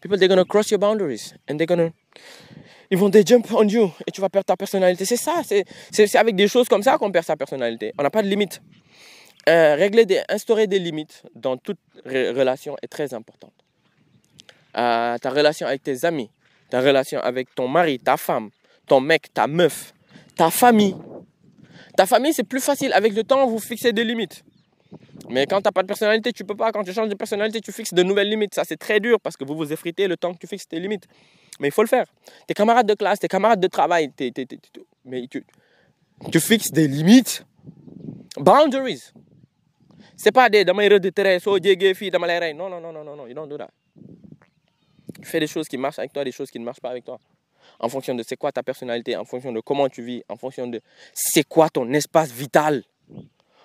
[0.00, 1.90] people, they're gonna cross your boundaries and they're
[2.90, 5.04] ils vont des jump on you et tu vas perdre ta personnalité.
[5.04, 7.92] C'est ça, c'est avec des choses comme ça qu'on perd sa personnalité.
[7.98, 8.60] On n'a pas de limite
[9.48, 13.52] euh, régler des instaurer des limites dans toute relation est très importante.
[14.76, 16.30] Euh, ta relation avec tes amis
[16.68, 18.50] ta relation avec ton mari ta femme
[18.86, 19.94] ton mec ta meuf
[20.36, 20.94] ta famille.
[21.96, 22.92] Ta famille c'est plus facile.
[22.92, 24.44] Avec le temps vous fixez des limites.
[25.28, 26.70] Mais quand t'as pas de personnalité tu peux pas.
[26.72, 28.54] Quand tu changes de personnalité tu fixes de nouvelles limites.
[28.54, 30.78] Ça c'est très dur parce que vous vous effritez le temps que tu fixes tes
[30.78, 31.06] limites.
[31.58, 32.06] Mais il faut le faire.
[32.46, 35.44] Tes camarades de classe tes camarades de travail tu,
[36.30, 37.44] tu fixes des limites.
[38.36, 39.12] Boundaries
[40.16, 43.04] c'est pas des damay rëdd tere soo jégee fii dama lay non non non non
[43.16, 43.70] non you don't do that.
[45.20, 47.04] Tu fais des choses qui marchent avec toi des choses qui ne marchent pas avec
[47.04, 47.20] toi.
[47.78, 50.66] En fonction de c'est quoi ta personnalité en fonction de comment tu vis en fonction
[50.66, 50.80] de
[51.12, 52.82] c'est quoi ton espace vital.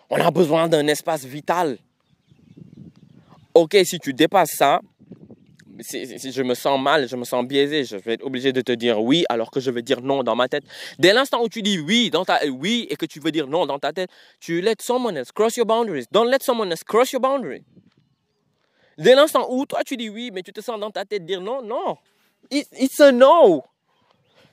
[0.09, 1.77] On a besoin d'un espace vital.
[3.53, 4.81] Ok si tu dépasses ça
[5.81, 9.01] je me sens mal je me sens biaisé je vais être obligé de te dire
[9.01, 10.63] oui alors que je veux dire non dans ma tête.
[10.99, 13.65] Dès l'instant où tu dis oui dans ta oui et que tu veux dire non
[13.65, 16.05] dans ta tête tu let someone else cross your boundaries.
[16.11, 17.63] Don't let someone else cross your boundary.
[18.97, 21.41] Dès l'instant où toi tu dis oui mais tu te sens dans ta tête dire
[21.41, 21.97] non non.
[22.49, 23.63] It, it's a no.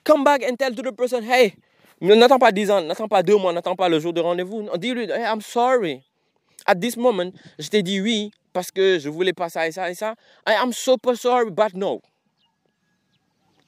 [0.05, 1.55] Come back and tell to the person hey
[2.01, 4.69] n'attends pas 10 ans n'attends pas deux mois n'attends pas le jour de rendez-vous.
[4.79, 6.03] Dis-lui hey, I'm sorry.
[6.67, 9.89] At this moment je t'ai dit oui parce que je voulais pas ça et ça
[9.89, 10.17] et ça.
[10.45, 12.03] I am super sorry, but no.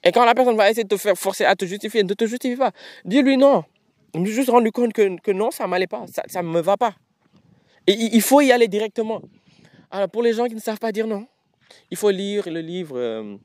[0.03, 2.26] Et quand la personne va essayer de te faire forcer à te justifier, ne te
[2.26, 2.72] justifie pas.
[3.05, 3.62] Dis-lui non.
[4.12, 6.61] Je me suis juste rendu compte que, que non, ça m'allait pas, ça ne me
[6.61, 6.96] va pas.
[7.87, 9.22] Et il faut y aller directement.
[9.92, 11.24] Alors pour les gens qui ne savent pas dire non,
[11.88, 13.37] il faut lire le livre euh,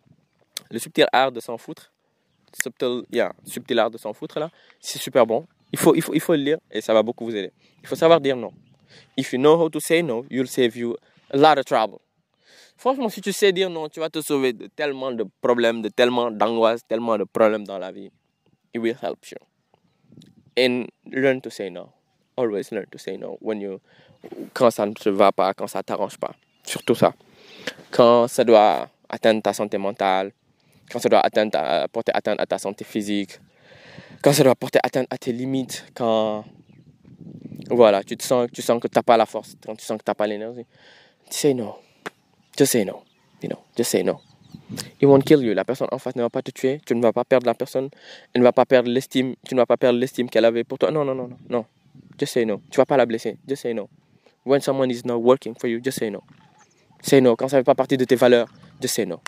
[0.72, 1.94] Le subtil art de s'en foutre.
[2.60, 4.50] Subtil, yeah, subtil art de s'en foutre là.
[4.80, 5.46] C'est super bon.
[5.72, 7.52] Il faut, il, faut, il faut le lire et ça va beaucoup vous aider.
[7.84, 8.52] Il faut savoir dire non.
[9.16, 10.96] If you know how to say no, you'll save you
[11.32, 12.00] a lot of trouble.
[12.78, 15.90] Franchement, si tu sais dire non, tu vas te sauver de tellement de problèmes, de
[15.90, 18.12] tellement d'angoisse, tellement de problèmes dans la vie.
[18.74, 19.38] It will help you.
[20.58, 21.94] And learn to say no.
[22.38, 23.80] Always learn to say no when you,
[24.54, 26.36] quand ça ne te va pas, quand ça t'arrange pas.
[26.64, 27.14] Surtout ça.
[27.92, 30.34] Quand ça doit atteindre ta santé mentale,
[30.92, 31.22] quand ça doit
[31.92, 33.40] porter atteinte à ta santé physique,
[34.22, 36.44] quand ça doit porter atteinte à tes limites, quand
[37.70, 40.04] voilà, tu sens, tu sens que tu n'as pas la force, quand tu sens que
[40.04, 40.66] tu n'as pas l'énergie.
[41.30, 41.78] Say no.
[42.58, 43.04] Just say no.
[43.42, 44.22] You know, just say no.
[45.00, 45.54] It won't kill you.
[45.54, 46.82] La personne en face ne va pas te tuer.
[46.86, 47.90] Tu ne vas pas perdre la personne.
[48.34, 49.36] Elle ne va pas perdre l'estime.
[49.48, 50.92] Tu ne vas pas perdre l'estime qu'elle avait pour toi.
[50.92, 51.66] Non, non, non, non, non.
[52.20, 52.62] Just say no.
[52.72, 53.38] Tu vas pas la blesser.
[53.48, 53.90] Just say no.
[54.46, 56.24] When someone is not working for you, just say no.
[57.02, 57.36] Say no.
[57.36, 58.48] Quand ça ne fait pas partie de tes valeurs,
[58.82, 59.22] just say no.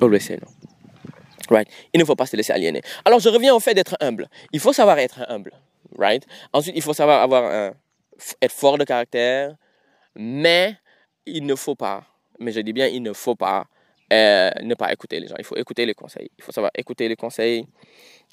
[0.00, 0.48] Always say no.
[1.50, 1.68] Right?
[1.92, 2.80] Il ne faut pas se laisser aliéner.
[3.04, 4.28] Alors, je reviens au fait d'être humble.
[4.52, 5.52] Il faut savoir être humble.
[5.96, 6.26] Right?
[6.52, 7.74] Ensuite, il faut savoir avoir un,
[8.40, 9.56] être fort de caractère,
[10.14, 10.76] mais
[11.26, 12.04] il ne faut pas,
[12.38, 13.66] mais je dis bien il ne faut pas
[14.12, 15.36] euh, ne pas écouter les gens.
[15.38, 16.30] Il faut écouter les conseils.
[16.38, 17.66] Il faut savoir écouter les conseils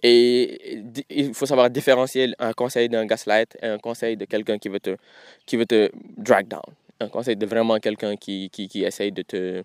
[0.04, 4.70] et il faut savoir différencier un conseil d'un gaslight et un conseil de quelqu'un qui
[4.70, 4.98] veut te
[5.46, 6.62] qui veut te drag down.
[7.00, 9.64] Un conseil de vraiment quelqu'un qui, qui, qui essaye de te,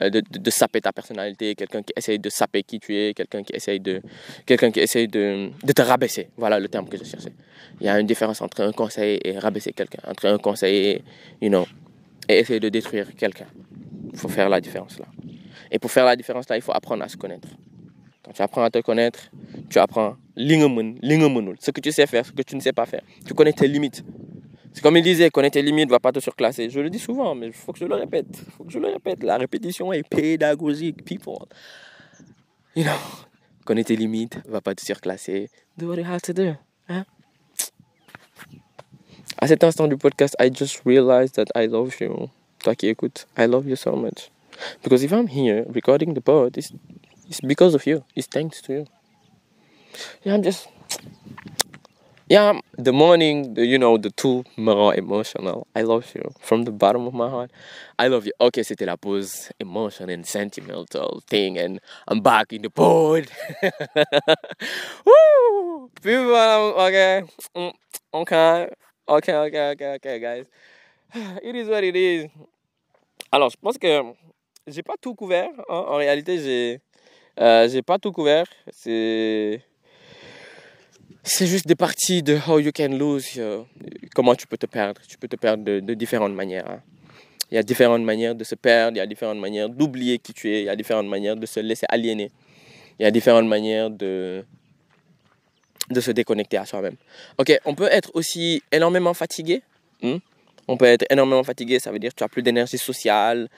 [0.00, 3.42] euh, de, de, saper ta personnalité, quelqu'un qui essaye de saper qui tu es, quelqu'un
[3.42, 4.00] qui essaye de,
[4.46, 6.30] quelqu'un qui essaye de, de te rabaisser.
[6.38, 7.34] Voilà le terme que je cherchais.
[7.80, 11.02] Il y a une différence entre un conseil et rabaisser quelqu'un, entre un conseil et,
[11.42, 11.66] you know,
[12.28, 13.48] et essayer de détruire quelqu'un.
[14.12, 15.06] Il faut faire la différence là.
[15.70, 17.48] Et pour faire la différence là, il faut apprendre à se connaître.
[18.24, 19.30] Quand tu apprends à te connaître,
[19.68, 23.02] tu apprends ce que tu sais faire, ce que tu ne sais pas faire.
[23.26, 24.04] Tu connais tes limites.
[24.72, 26.70] C'est comme il disait, connaître tes limites ne va pas te surclasser.
[26.70, 28.34] Je le dis souvent, mais il faut que je le répète.
[28.56, 29.22] Faut que je le répète.
[29.22, 31.46] La répétition est pédagogique, people.
[32.74, 32.92] You know,
[33.66, 35.50] connaître tes limites ne va pas te surclasser.
[35.76, 36.54] Do what you have to do.
[36.88, 37.04] Hein?
[39.38, 42.30] À cet instant du podcast, I just realized that I love you.
[42.62, 44.30] Toi qui écoutes, I love you so much.
[44.82, 46.72] Because if I'm here recording the pod, it's,
[47.28, 48.04] it's because of you.
[48.14, 48.86] It's thanks to you.
[50.24, 50.68] Yeah, I'm just
[52.32, 55.66] yeah, the morning, the, you know, the two more emotional.
[55.76, 57.50] I love you from the bottom of my heart.
[57.98, 58.32] I love you.
[58.40, 63.26] Okay, c'était la pause emotional and sentimental thing, and I'm back in the pod.
[65.04, 65.90] Woo!
[66.00, 66.34] People,
[66.86, 67.22] okay,
[67.54, 67.72] mm,
[68.14, 68.70] okay,
[69.06, 70.46] okay, okay, okay, okay, guys.
[71.42, 72.30] It is what it is.
[73.30, 74.02] Alors, je pense que
[74.66, 75.50] j'ai pas tout couvert.
[75.68, 75.84] Hein.
[75.88, 76.80] En réalité, j'ai,
[77.40, 78.46] euh, j'ai pas tout couvert.
[78.70, 79.62] C'est
[81.24, 83.62] c'est juste des parties de how you can lose, euh,
[84.12, 85.00] comment tu peux te perdre.
[85.08, 86.68] Tu peux te perdre de, de différentes manières.
[86.68, 86.82] Hein.
[87.50, 90.32] Il y a différentes manières de se perdre, il y a différentes manières d'oublier qui
[90.32, 92.32] tu es, il y a différentes manières de se laisser aliéner.
[92.98, 94.44] Il y a différentes manières de,
[95.90, 96.96] de se déconnecter à soi-même.
[97.38, 99.62] Ok, on peut être aussi énormément fatigué.
[100.02, 100.16] Hmm?
[100.68, 103.48] On peut être énormément fatigué, ça veut dire que tu n'as plus d'énergie sociale,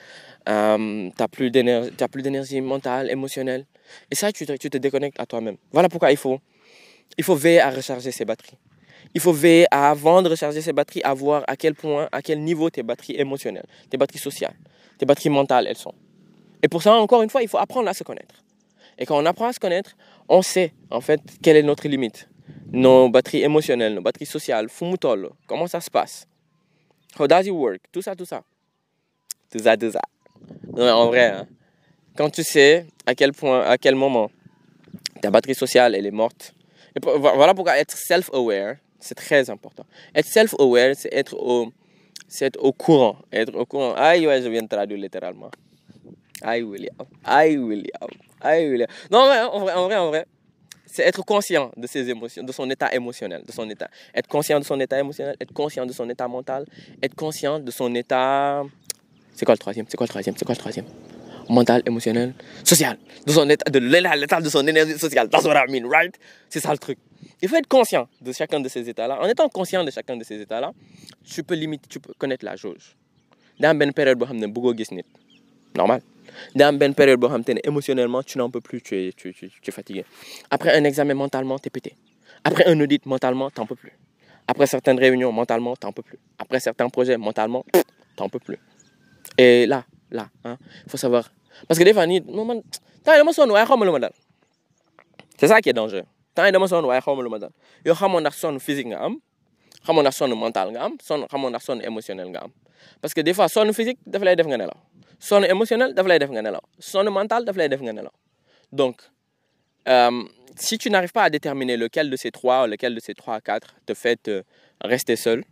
[0.49, 3.65] euh, tu n'as plus d'énergie mentale, émotionnelle.
[4.09, 5.57] Et ça, tu te, tu te déconnectes à toi-même.
[5.71, 6.39] Voilà pourquoi il faut
[7.17, 8.57] il faut veiller à recharger ses batteries.
[9.13, 12.21] Il faut veiller à, avant de recharger ses batteries, à voir à quel point, à
[12.21, 14.55] quel niveau tes batteries émotionnelles, tes batteries sociales,
[14.97, 15.93] tes batteries mentales, elles sont.
[16.61, 18.35] Et pour ça, encore une fois, il faut apprendre à se connaître.
[18.97, 19.95] Et quand on apprend à se connaître,
[20.29, 22.29] on sait en fait quelle est notre limite.
[22.71, 26.27] Nos batteries émotionnelles, nos batteries sociales, fumutol, comment ça se passe.
[27.17, 27.81] How does it work?
[27.91, 28.43] Tout ça, tout ça.
[29.51, 30.01] Tout ça, tout ça.
[30.75, 31.47] Non, en vrai, hein,
[32.15, 34.29] quand tu sais à quel point, à quel moment
[35.21, 36.53] ta batterie sociale, elle est morte,
[37.01, 39.85] voilà pourquoi être self-aware, c'est très important.
[40.13, 41.71] Être self-aware, c'est être au,
[42.27, 43.17] c'est au courant.
[43.31, 43.93] Être au courant.
[43.95, 45.51] Aïe, ouais, je viens de traduire littéralement.
[46.45, 46.95] Aïe, William.
[47.23, 48.09] Aïe, William.
[48.39, 48.87] Aïe, William.
[49.09, 50.27] Non, en vrai, en vrai, en vrai,
[50.85, 53.89] c'est être conscient de ses émotions, de son état émotionnel, de son état.
[54.13, 56.65] Être conscient de son état émotionnel, être conscient de son état mental,
[57.01, 58.63] être conscient de son état.
[59.33, 59.87] C'est quoi le troisième?
[59.89, 60.35] C'est quoi le troisième?
[60.37, 60.85] C'est quoi le troisième?
[61.49, 65.29] Mental, émotionnel, social, de son état, de l'état de son énergie sociale.
[65.29, 66.15] That's what I mean, right?
[66.49, 66.99] C'est ça le truc.
[67.41, 69.19] Il faut être conscient de chacun de ces états-là.
[69.19, 70.71] En étant conscient de chacun de ces états-là,
[71.23, 72.95] tu peux limiter, tu peux connaître la jauge.
[73.59, 75.01] Dans une période tu
[75.75, 76.01] normal.
[76.55, 77.29] Dans une période où
[77.63, 80.05] émotionnellement, tu n'en peux plus, tu es, tu, es fatigué.
[80.49, 81.95] Après un examen mentalement, tu es pété.
[82.43, 83.93] Après un audit mentalement, tu n'en peux plus.
[84.47, 86.19] Après certaines réunions mentalement, tu n'en peux plus.
[86.37, 87.81] Après certains projets mentalement, tu
[88.21, 88.57] n'en peux plus.
[89.37, 90.29] Et là, là.
[90.43, 90.57] Hein.
[90.87, 91.31] Faut savoir.
[91.67, 92.05] Parce que des fois,
[95.37, 96.03] c'est ça qui est dangereux.
[96.35, 97.51] Tant dama sonn waaye xaw ma lu ma dal
[97.85, 97.95] yow
[98.31, 99.15] sonn physique nga am?
[99.85, 100.97] Xamoon ndax sonn mental am?
[101.01, 101.25] Sonn
[101.59, 102.51] sonn émotionnel am?
[103.01, 104.75] Parce que des fois sonn physique daf lay def nga nelaw
[105.19, 107.69] sonn émotionnel daf lay def mental daf lay
[108.71, 108.97] donc
[109.87, 110.23] euh,
[110.55, 113.75] si tu n'arrives pas à déterminer lequel de ces trois lequel de ces trois quatre
[113.85, 114.43] te fait euh,
[114.81, 115.43] rester seul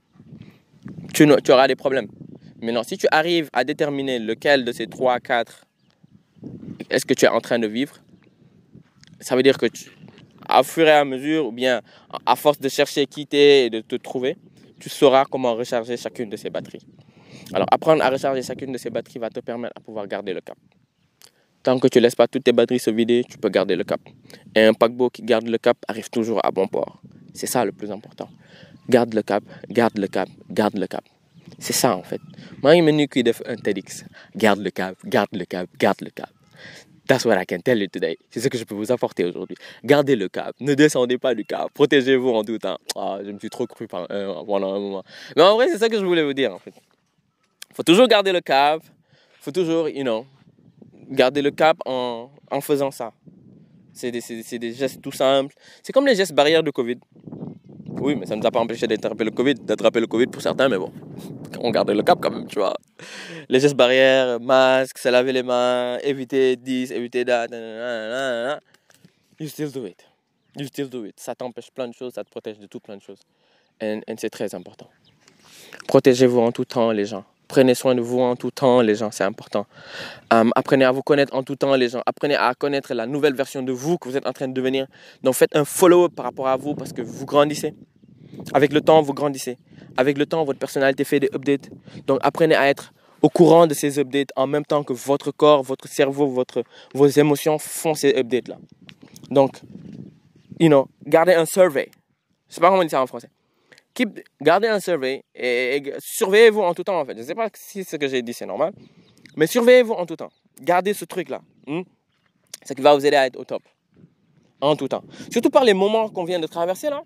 [1.14, 2.08] tu, auras des problèmes
[2.64, 5.66] Maintenant, si tu arrives à déterminer lequel de ces 3, 4
[6.90, 7.98] est-ce que tu es en train de vivre,
[9.20, 9.92] ça veut dire que tu,
[10.64, 11.82] fur et à mesure, ou bien
[12.26, 14.38] à force de chercher qui et de te trouver,
[14.80, 16.86] tu sauras comment recharger chacune de ces batteries.
[17.54, 20.42] Alors, apprendre à recharger chacune de ces batteries va te permettre de pouvoir garder le
[20.42, 20.58] cap.
[21.64, 23.84] Tant que tu ne laisses pas toutes tes batteries se vider, tu peux garder le
[23.84, 24.02] cap.
[24.56, 27.02] Et un paquebot qui garde le cap arrive toujours à bon port.
[27.34, 28.30] C'est ça le plus important.
[28.90, 31.06] Garde le cap, garde le cap, garde le cap.
[31.60, 32.20] C'est ça en fait.
[32.62, 34.04] Moi, il me qui un TEDx.
[34.36, 36.30] Garde le cap, garde le cap, garde le cap.
[37.08, 38.18] That's what I can tell you today.
[38.30, 39.58] C'est ce que je peux vous apporter aujourd'hui.
[39.84, 40.56] Gardez le cap.
[40.62, 41.70] Ne descendez pas du cap.
[41.74, 42.78] Protégez-vous en tout temps.
[42.96, 45.04] Ah, je me suis trop cru pendant un moment.
[45.36, 46.74] Mais en vrai, c'est ça que je voulais vous dire en fait.
[47.74, 48.82] Faut toujours garder le cap.
[49.42, 50.26] Faut toujours, you know,
[51.10, 53.12] garder le cap en, en faisant ça.
[53.94, 54.22] C'est des,
[54.60, 55.56] des gestes tout simples.
[55.82, 56.98] C'est comme les gestes barrières de Covid.
[58.00, 60.42] Oui, mais ça ne nous a pas empêché d'attraper le Covid, d'attraper le Covid pour
[60.42, 60.92] certains, mais bon,
[61.60, 62.74] on garde le cap quand même, tu vois.
[63.48, 67.48] Les gestes barrières, masque, se laver les mains, éviter 10, éviter that,
[69.40, 70.06] you still do it.
[70.58, 71.20] You still do it.
[71.20, 73.20] Ça t'empêche plein de choses, ça te protège de tout plein de choses.
[73.80, 74.90] Et c'est très important.
[75.88, 77.26] Protégez-vous en tout temps, les gens.
[77.54, 79.68] Prenez soin de vous en tout temps, les gens, c'est important.
[80.34, 82.02] Euh, apprenez à vous connaître en tout temps, les gens.
[82.08, 84.88] Apprenez à connaître la nouvelle version de vous que vous êtes en train de devenir.
[85.22, 87.76] Donc faites un follow-up par rapport à vous parce que vous grandissez.
[88.56, 89.60] Avec le temps, vous grandissez.
[89.98, 91.70] Avec le temps, votre personnalité fait des updates.
[92.08, 95.62] Donc apprenez à être au courant de ces updates en même temps que votre corps,
[95.62, 96.64] votre cerveau, votre,
[96.96, 98.58] vos émotions font ces updates-là.
[99.30, 99.62] Donc,
[100.60, 101.92] you know, gardez un survey.
[102.50, 103.30] Je sais pas comment on dit ça en français.
[104.42, 107.14] Gardez un survey et, surveillez-vous en tout temps en fait.
[107.14, 108.74] Je ne sais pas si ce que j'ai dit c'est normal,
[109.36, 110.32] mais surveillez-vous en tout temps.
[110.62, 111.42] Gardez ce truc-là.
[111.68, 111.82] Hmm?
[112.66, 113.62] Ce qui va vous aider à être au top.
[114.62, 115.04] En tout temps.
[115.32, 117.04] Surtout par les moments qu'on vient de traverser là,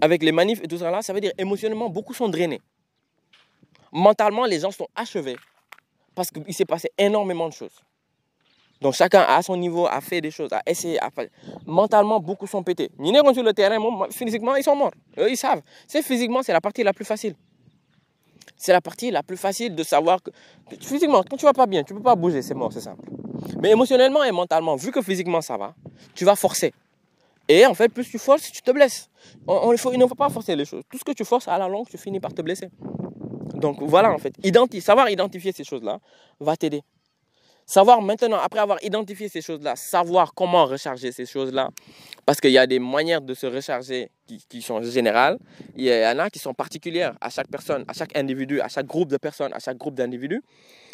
[0.00, 2.60] avec les manifs et tout ça là, ça veut dire émotionnellement, beaucoup sont drainés.
[3.92, 5.36] Mentalement, les gens sont achevés
[6.14, 7.82] parce qu'il s'est passé énormément de choses.
[8.80, 11.10] Donc chacun à son niveau a fait des choses, a essayé, a.
[11.66, 12.90] Mentalement, beaucoup sont pétés.
[12.98, 13.76] Sont sur le terrain,
[14.10, 14.92] physiquement, ils sont morts.
[15.16, 15.62] ils savent.
[15.86, 17.34] C'est physiquement, c'est la partie la plus facile.
[18.56, 20.30] C'est la partie la plus facile de savoir que
[20.80, 23.08] physiquement, quand tu vas pas bien, tu peux pas bouger, c'est mort, c'est simple.
[23.62, 25.74] Mais émotionnellement et mentalement, vu que physiquement ça va,
[26.14, 26.72] tu vas forcer.
[27.48, 29.10] Et en fait, plus tu forces, tu te blesses.
[29.48, 30.84] Il ne faut pas forcer les choses.
[30.90, 32.68] Tout ce que tu forces à la longue, tu finis par te blesser.
[33.54, 34.34] Donc voilà, en fait,
[34.80, 35.98] savoir identifier ces choses-là
[36.38, 36.82] va t'aider.
[37.70, 41.68] Savoir maintenant, après avoir identifié ces choses-là, savoir comment recharger ces choses-là,
[42.26, 44.10] parce qu'il y a des manières de se recharger
[44.48, 45.38] qui, sont générales,
[45.76, 48.86] il y en a qui sont particulières à chaque personne, à chaque individu, à chaque
[48.86, 50.42] groupe de personnes, à chaque groupe d'individus.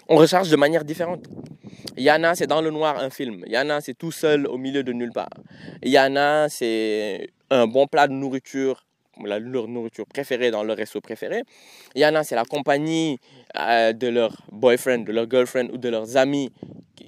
[0.06, 1.24] On recharge de manière différente.
[1.96, 3.42] Il y en a, c'est dans le noir un film.
[3.46, 5.30] Il y en a, c'est tout seul au milieu de nulle part.
[5.82, 8.86] Il y en a, c'est un bon plat de nourriture
[9.24, 11.42] la, leur nourriture préférée dans leur resto préféré.
[11.94, 13.18] Il y en a, c'est la compagnie
[13.57, 16.50] euh, de leur boyfriend, de leur girlfriend ou de leurs amis.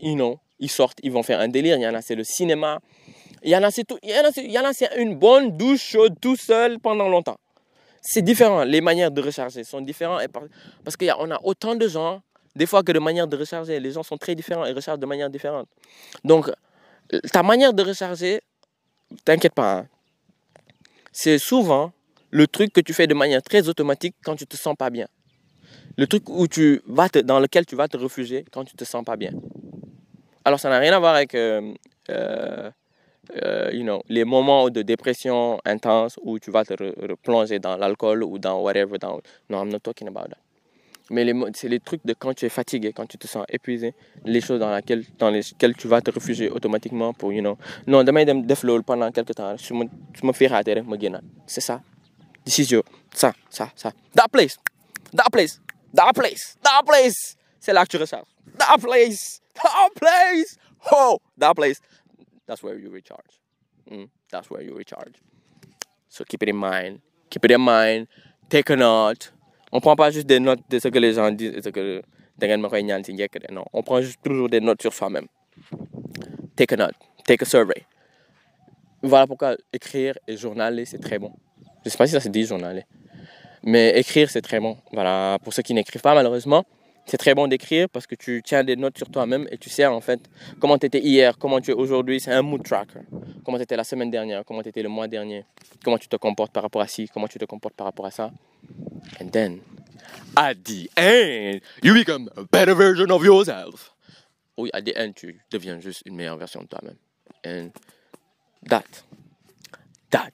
[0.00, 1.76] You know, ils sortent, ils vont faire un délire.
[1.76, 2.80] Il y en a, c'est le cinéma.
[3.42, 3.98] Il y en a, c'est tout.
[4.02, 7.38] Il y en a, c'est une bonne douche chaude tout seul pendant longtemps.
[8.00, 8.64] C'est différent.
[8.64, 10.22] Les manières de recharger sont différentes
[10.84, 12.22] parce qu'on a autant de gens,
[12.54, 13.80] des fois que de manières de recharger.
[13.80, 15.68] Les gens sont très différents et rechargent de manière différente.
[16.24, 16.50] Donc,
[17.32, 18.40] ta manière de recharger,
[19.24, 19.86] t'inquiète pas, hein.
[21.12, 21.92] c'est souvent
[22.30, 25.06] le truc que tu fais de manière très automatique quand tu te sens pas bien.
[25.96, 29.04] Le truc où tu vas dans lequel tu vas te réfugier quand tu te sens
[29.04, 29.32] pas bien.
[30.44, 31.74] Alors ça n'a rien à voir avec euh,
[32.10, 32.70] euh,
[33.42, 36.74] euh, you know, les moments de dépression intense où tu vas te
[37.06, 38.98] replonger dans l'alcool ou dans whatever.
[38.98, 39.20] Dans...
[39.50, 40.38] Non, I'm not talking about that.
[41.10, 44.42] Mais c'est les trucs de quand tu es fatigué, quand tu te sens épuisé, les
[44.42, 49.10] choses dans, lesquelles tu vas te réfugier automatiquement pour, you know, non, demain, def pendant
[49.10, 50.82] quelques temps, je me fais rater,
[51.46, 51.80] C'est ça.
[52.48, 52.82] This is your
[53.12, 53.92] ça, ça, ça.
[54.14, 54.56] That place,
[55.12, 55.60] that place,
[55.92, 57.36] that place, that place.
[57.60, 58.24] C'est là que tu recharges.
[58.56, 60.56] That place, that place.
[60.90, 61.78] Oh, that place.
[62.46, 63.38] That's where you recharge.
[63.90, 65.20] Mm, that's where you recharge.
[66.08, 67.02] So keep it in mind.
[67.28, 68.06] Keep it in mind.
[68.48, 69.30] Take a note.
[69.70, 72.02] On prend pas juste des notes de ce que les gens disent et ce que
[73.50, 75.26] non, on prend juste toujours des notes sur soi-même.
[76.56, 76.94] Take a note.
[77.26, 77.84] Take a survey.
[79.02, 81.34] Voilà pourquoi écrire et journaler, c'est très bon.
[81.84, 82.84] Je sais pas si ça se dit journaler.
[83.62, 84.76] Mais écrire, c'est très bon.
[84.92, 86.64] Voilà, pour ceux qui n'écrivent pas, malheureusement,
[87.08, 89.86] c'est très bon d'écrire parce que tu tiens des notes sur toi-même et tu sais
[89.86, 90.20] en fait
[90.60, 92.20] comment tu étais hier, comment tu es aujourd'hui.
[92.20, 93.00] C'est un mood tracker.
[93.44, 95.44] Comment tu étais la semaine dernière, comment tu étais le mois dernier,
[95.82, 98.10] comment tu te comportes par rapport à ci, comment tu te comportes par rapport à
[98.10, 98.30] ça.
[99.20, 99.60] And then,
[100.36, 103.94] at the end, you become a better version of yourself.
[104.58, 106.96] Oui, at the end, tu deviens juste une meilleure version de toi-même.
[107.46, 107.70] And
[108.68, 109.04] that,
[110.10, 110.32] that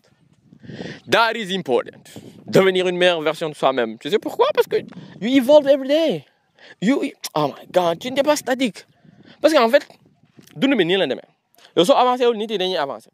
[1.09, 2.05] That is important.
[2.47, 3.99] Devenir une meilleure version de soi-même.
[3.99, 4.47] Tu sais pourquoi?
[4.55, 4.77] Parce que
[5.21, 6.25] you evolve every day.
[6.81, 7.03] You,
[7.35, 8.87] oh my God, tu n'es pas statique.
[9.41, 9.87] Parce qu'en fait,
[10.57, 11.23] bi nii la demee.
[11.77, 13.11] Yow soo avancé nit yi dañuy avancé.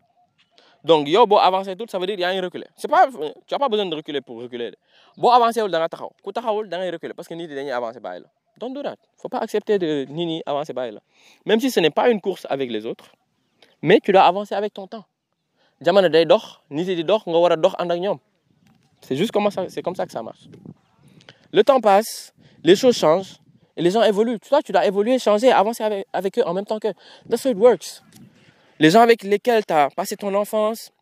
[0.84, 2.66] Donc yow boo avancé tout ça veut dire yaa ngi reculer.
[2.76, 3.08] C'est pas
[3.46, 4.76] tu as pas besoin de reculer pour reculer de.
[5.16, 6.10] Boo avancé wul da nga taxaw.
[6.22, 8.28] Ku taxawul da ngay reculer parce que bàyyi la.
[8.58, 8.96] Don't do that.
[9.16, 11.00] Faut pas accepter de ñi avancer bàyyi la.
[11.46, 13.12] Même si ce n'est pas une course avec les autres
[13.82, 15.04] mais tu dois avancer avec ton temps
[15.80, 17.56] day dox nit di dox nga war
[19.00, 20.48] c'est juste comme ça c'est comme ça que ça marche.
[21.52, 23.36] Le temps passe les choses changent
[23.76, 24.38] et les gens évoluent.
[24.38, 26.88] Toi tu dois évoluer changer avancer avec, eux en même temps que
[27.28, 28.02] that's how it works.
[28.78, 30.92] Les gens avec lesquels tu as passé ton enfance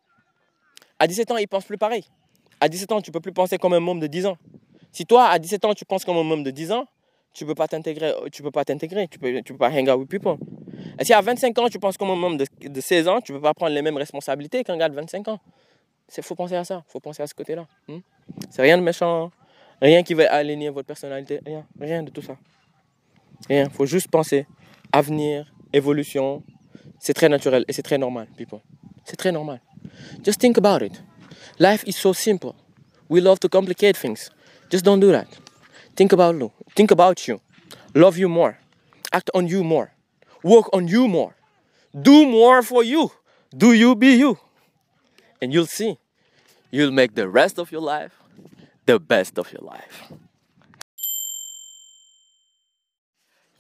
[0.99, 2.05] à 17 ans ils pensent plus pareil.
[2.61, 4.39] À 17 ans tu peux plus penser comme un membre de 10 ans.
[4.93, 6.87] Si toi à 17 ans tu penses comme un membre de 10 ans
[7.35, 9.99] tu peux pas t'intégrer, tu peux pas t'intégrer, tu peux, tu peux pas hang out
[10.01, 10.39] with people.
[10.99, 13.33] Et si à 25 ans, tu penses comme un membre de, de 16 ans, tu
[13.33, 15.41] peux pas prendre les mêmes responsabilités qu'un gars de 25 ans?
[16.17, 17.67] Il faut penser à ça, il faut penser à ce côté-là.
[17.87, 17.99] Hmm?
[18.51, 19.31] C'est rien de méchant,
[19.81, 22.37] rien qui va aligner votre personnalité, rien, rien de tout ça.
[23.49, 24.47] Rien, il faut juste penser
[24.93, 26.43] avenir, évolution.
[26.99, 28.61] C'est très naturel et c'est très normal, people.
[29.05, 29.61] C'est très normal.
[30.25, 31.03] Just think about it.
[31.59, 32.55] Life is so simple.
[33.09, 34.31] We love to complicate things.
[34.71, 35.27] Just don't do that.
[35.97, 36.35] Think about.
[36.75, 37.41] Think about you.
[37.95, 38.59] Love you more.
[39.13, 39.91] Act on you more.
[40.43, 41.35] Work on you more.
[41.93, 43.11] Do more for you.
[43.57, 44.39] Do you be you.
[45.41, 45.99] And you'll see.
[46.71, 48.13] You'll make the rest of your life
[48.89, 50.09] the best of your life.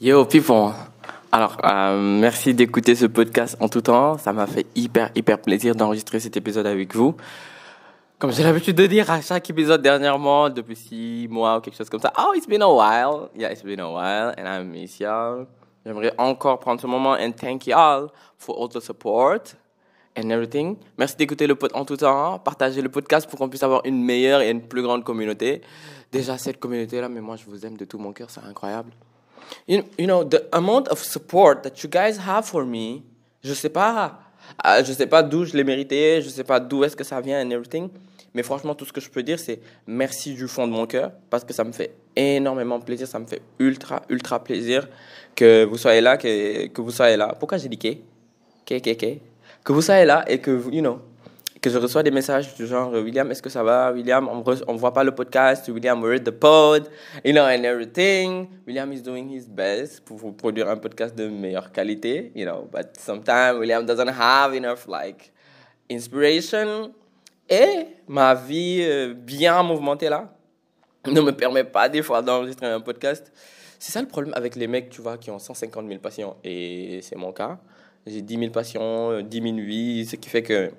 [0.00, 0.72] Yo people.
[1.30, 4.16] Alors, euh, merci d'écouter ce podcast en tout temps.
[4.16, 7.14] Ça m'a fait hyper, hyper plaisir d'enregistrer cet épisode avec vous.
[8.18, 11.90] Comme j'ai l'habitude de dire à chaque épisode dernièrement, depuis six mois ou quelque chose
[11.90, 12.12] comme ça.
[12.18, 13.28] Oh, it's been a while.
[13.36, 15.46] Yeah, it's been a while and I miss y'all.
[15.84, 19.56] J'aimerais encore prendre ce moment and thank you all for all the support
[20.16, 20.76] and everything.
[20.96, 22.38] Merci d'écouter le pod en tout temps.
[22.38, 25.62] Partagez le podcast pour qu'on puisse avoir une meilleure et une plus grande communauté.
[26.10, 28.30] Déjà, cette communauté-là, mais moi, je vous aime de tout mon cœur.
[28.30, 28.92] C'est incroyable.
[29.66, 33.02] You, you know, the amount of support that you guys have for me,
[33.42, 34.18] je sais pas,
[34.66, 37.20] euh, je sais pas d'où je l'ai mérité, je sais pas d'où est-ce que ça
[37.20, 37.88] vient and everything.
[38.34, 41.12] Mais franchement, tout ce que je peux dire, c'est merci du fond de mon cœur
[41.30, 44.88] parce que ça me fait énormément plaisir, ça me fait ultra, ultra plaisir
[45.34, 47.34] que vous soyez là, que, que vous soyez là.
[47.38, 47.94] Pourquoi j'ai dit que?
[48.66, 49.18] Que, que, que?
[49.64, 51.00] Que vous soyez là et que, you know,
[51.60, 53.92] que je reçois des messages du genre William, est-ce que ça va?
[53.92, 55.68] William, on ne voit pas le podcast.
[55.68, 56.88] William, we read the pod,
[57.24, 58.48] you know, and everything.
[58.66, 62.68] William is doing his best pour vous produire un podcast de meilleure qualité, you know,
[62.72, 65.32] but sometimes William doesn't have enough, like,
[65.88, 66.92] inspiration.
[67.48, 70.32] Et ma vie euh, bien mouvementée là
[71.06, 73.32] ne me permet pas des fois d'enregistrer un podcast.
[73.78, 76.36] C'est ça le problème avec les mecs, tu vois, qui ont 150 000 patients.
[76.44, 77.58] Et c'est mon cas.
[78.06, 80.70] J'ai 10 000 patients, 10 000 vies, ce qui fait que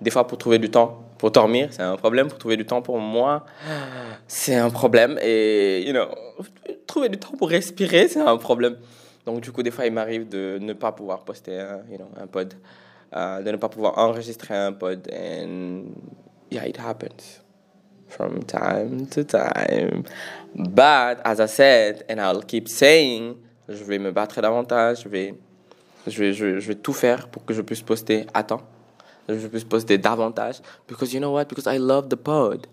[0.00, 2.28] des fois, pour trouver du temps pour dormir, c'est un problème.
[2.28, 3.44] Pour trouver du temps pour moi,
[4.28, 5.18] c'est un problème.
[5.22, 6.06] Et, you know,
[6.86, 8.76] trouver du temps pour respirer, c'est un problème.
[9.24, 12.08] Donc, du coup, des fois, il m'arrive de ne pas pouvoir poster un, you know,
[12.20, 12.52] un pod,
[13.14, 15.08] uh, de ne pas pouvoir enregistrer un pod.
[15.12, 15.84] And
[16.50, 17.42] yeah, it happens
[18.08, 20.04] from time to time.
[20.54, 23.36] But, as I said, and I'll keep saying,
[23.68, 25.34] je vais me battre davantage, je vais,
[26.06, 28.62] je vais, je je vais tout faire pour que je puisse poster à temps
[29.28, 30.60] je puisse poster davantage.
[30.86, 31.46] Because you know what?
[31.48, 32.66] Because I love the pod.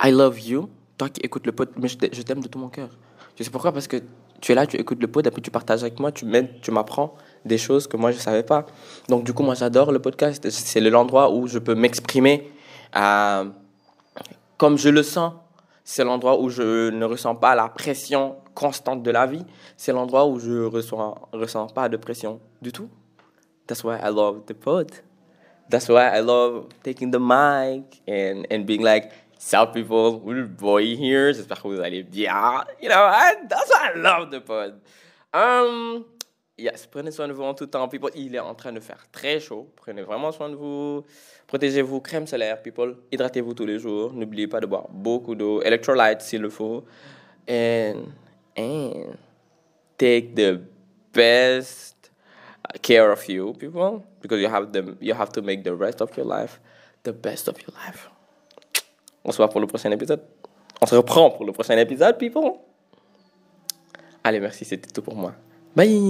[0.00, 0.68] I love you.
[0.98, 2.88] Toi qui écoutes le pod, mais je t'aime de tout mon cœur.
[3.36, 3.72] Je sais pourquoi?
[3.72, 3.98] Parce que
[4.40, 6.70] tu es là, tu écoutes le pod, puis tu partages avec moi, tu m'aides, tu
[6.70, 7.14] m'apprends
[7.46, 8.66] des choses que moi je ne savais pas.
[9.08, 10.48] Donc du coup, moi j'adore le podcast.
[10.50, 12.50] C'est l'endroit où je peux m'exprimer
[12.96, 13.44] euh,
[14.56, 15.34] comme je le sens.
[15.84, 19.44] C'est l'endroit où je ne ressens pas la pression constante de la vie.
[19.76, 22.88] C'est l'endroit où je ne ressens, ressens pas de pression du tout.
[23.66, 24.90] That's why I love the pod.
[25.68, 30.96] that's why I love taking the mic and, and being like, South people, we're boy
[30.96, 31.32] here.
[31.32, 32.64] J'espère que vous allez bien.
[32.80, 34.80] You know, I, that's why I love the pod.
[35.34, 36.04] Um,
[36.58, 38.10] yes, prenez soin de vous en tout temps, people.
[38.14, 39.70] Il est en train de faire très chaud.
[39.76, 41.04] Prenez vraiment soin de vous.
[41.46, 42.96] Protégez-vous, crème solaire, people.
[43.12, 44.12] Hydratez-vous tous les jours.
[44.12, 45.62] N'oubliez pas de boire beaucoup d'eau.
[45.62, 46.84] Electrolytes s'il le faut.
[47.48, 48.06] And,
[48.56, 49.16] and
[49.98, 50.60] take the
[51.12, 52.10] best
[52.82, 56.14] care of you people because you have them you have to make the rest of
[56.16, 56.60] your life
[57.04, 58.10] the best of your life
[59.24, 60.20] on se voit pour le prochain épisode
[60.82, 62.54] on se reprend pour le prochain épisode people
[64.24, 65.32] allez merci c'était tout pour moi
[65.76, 66.00] 喂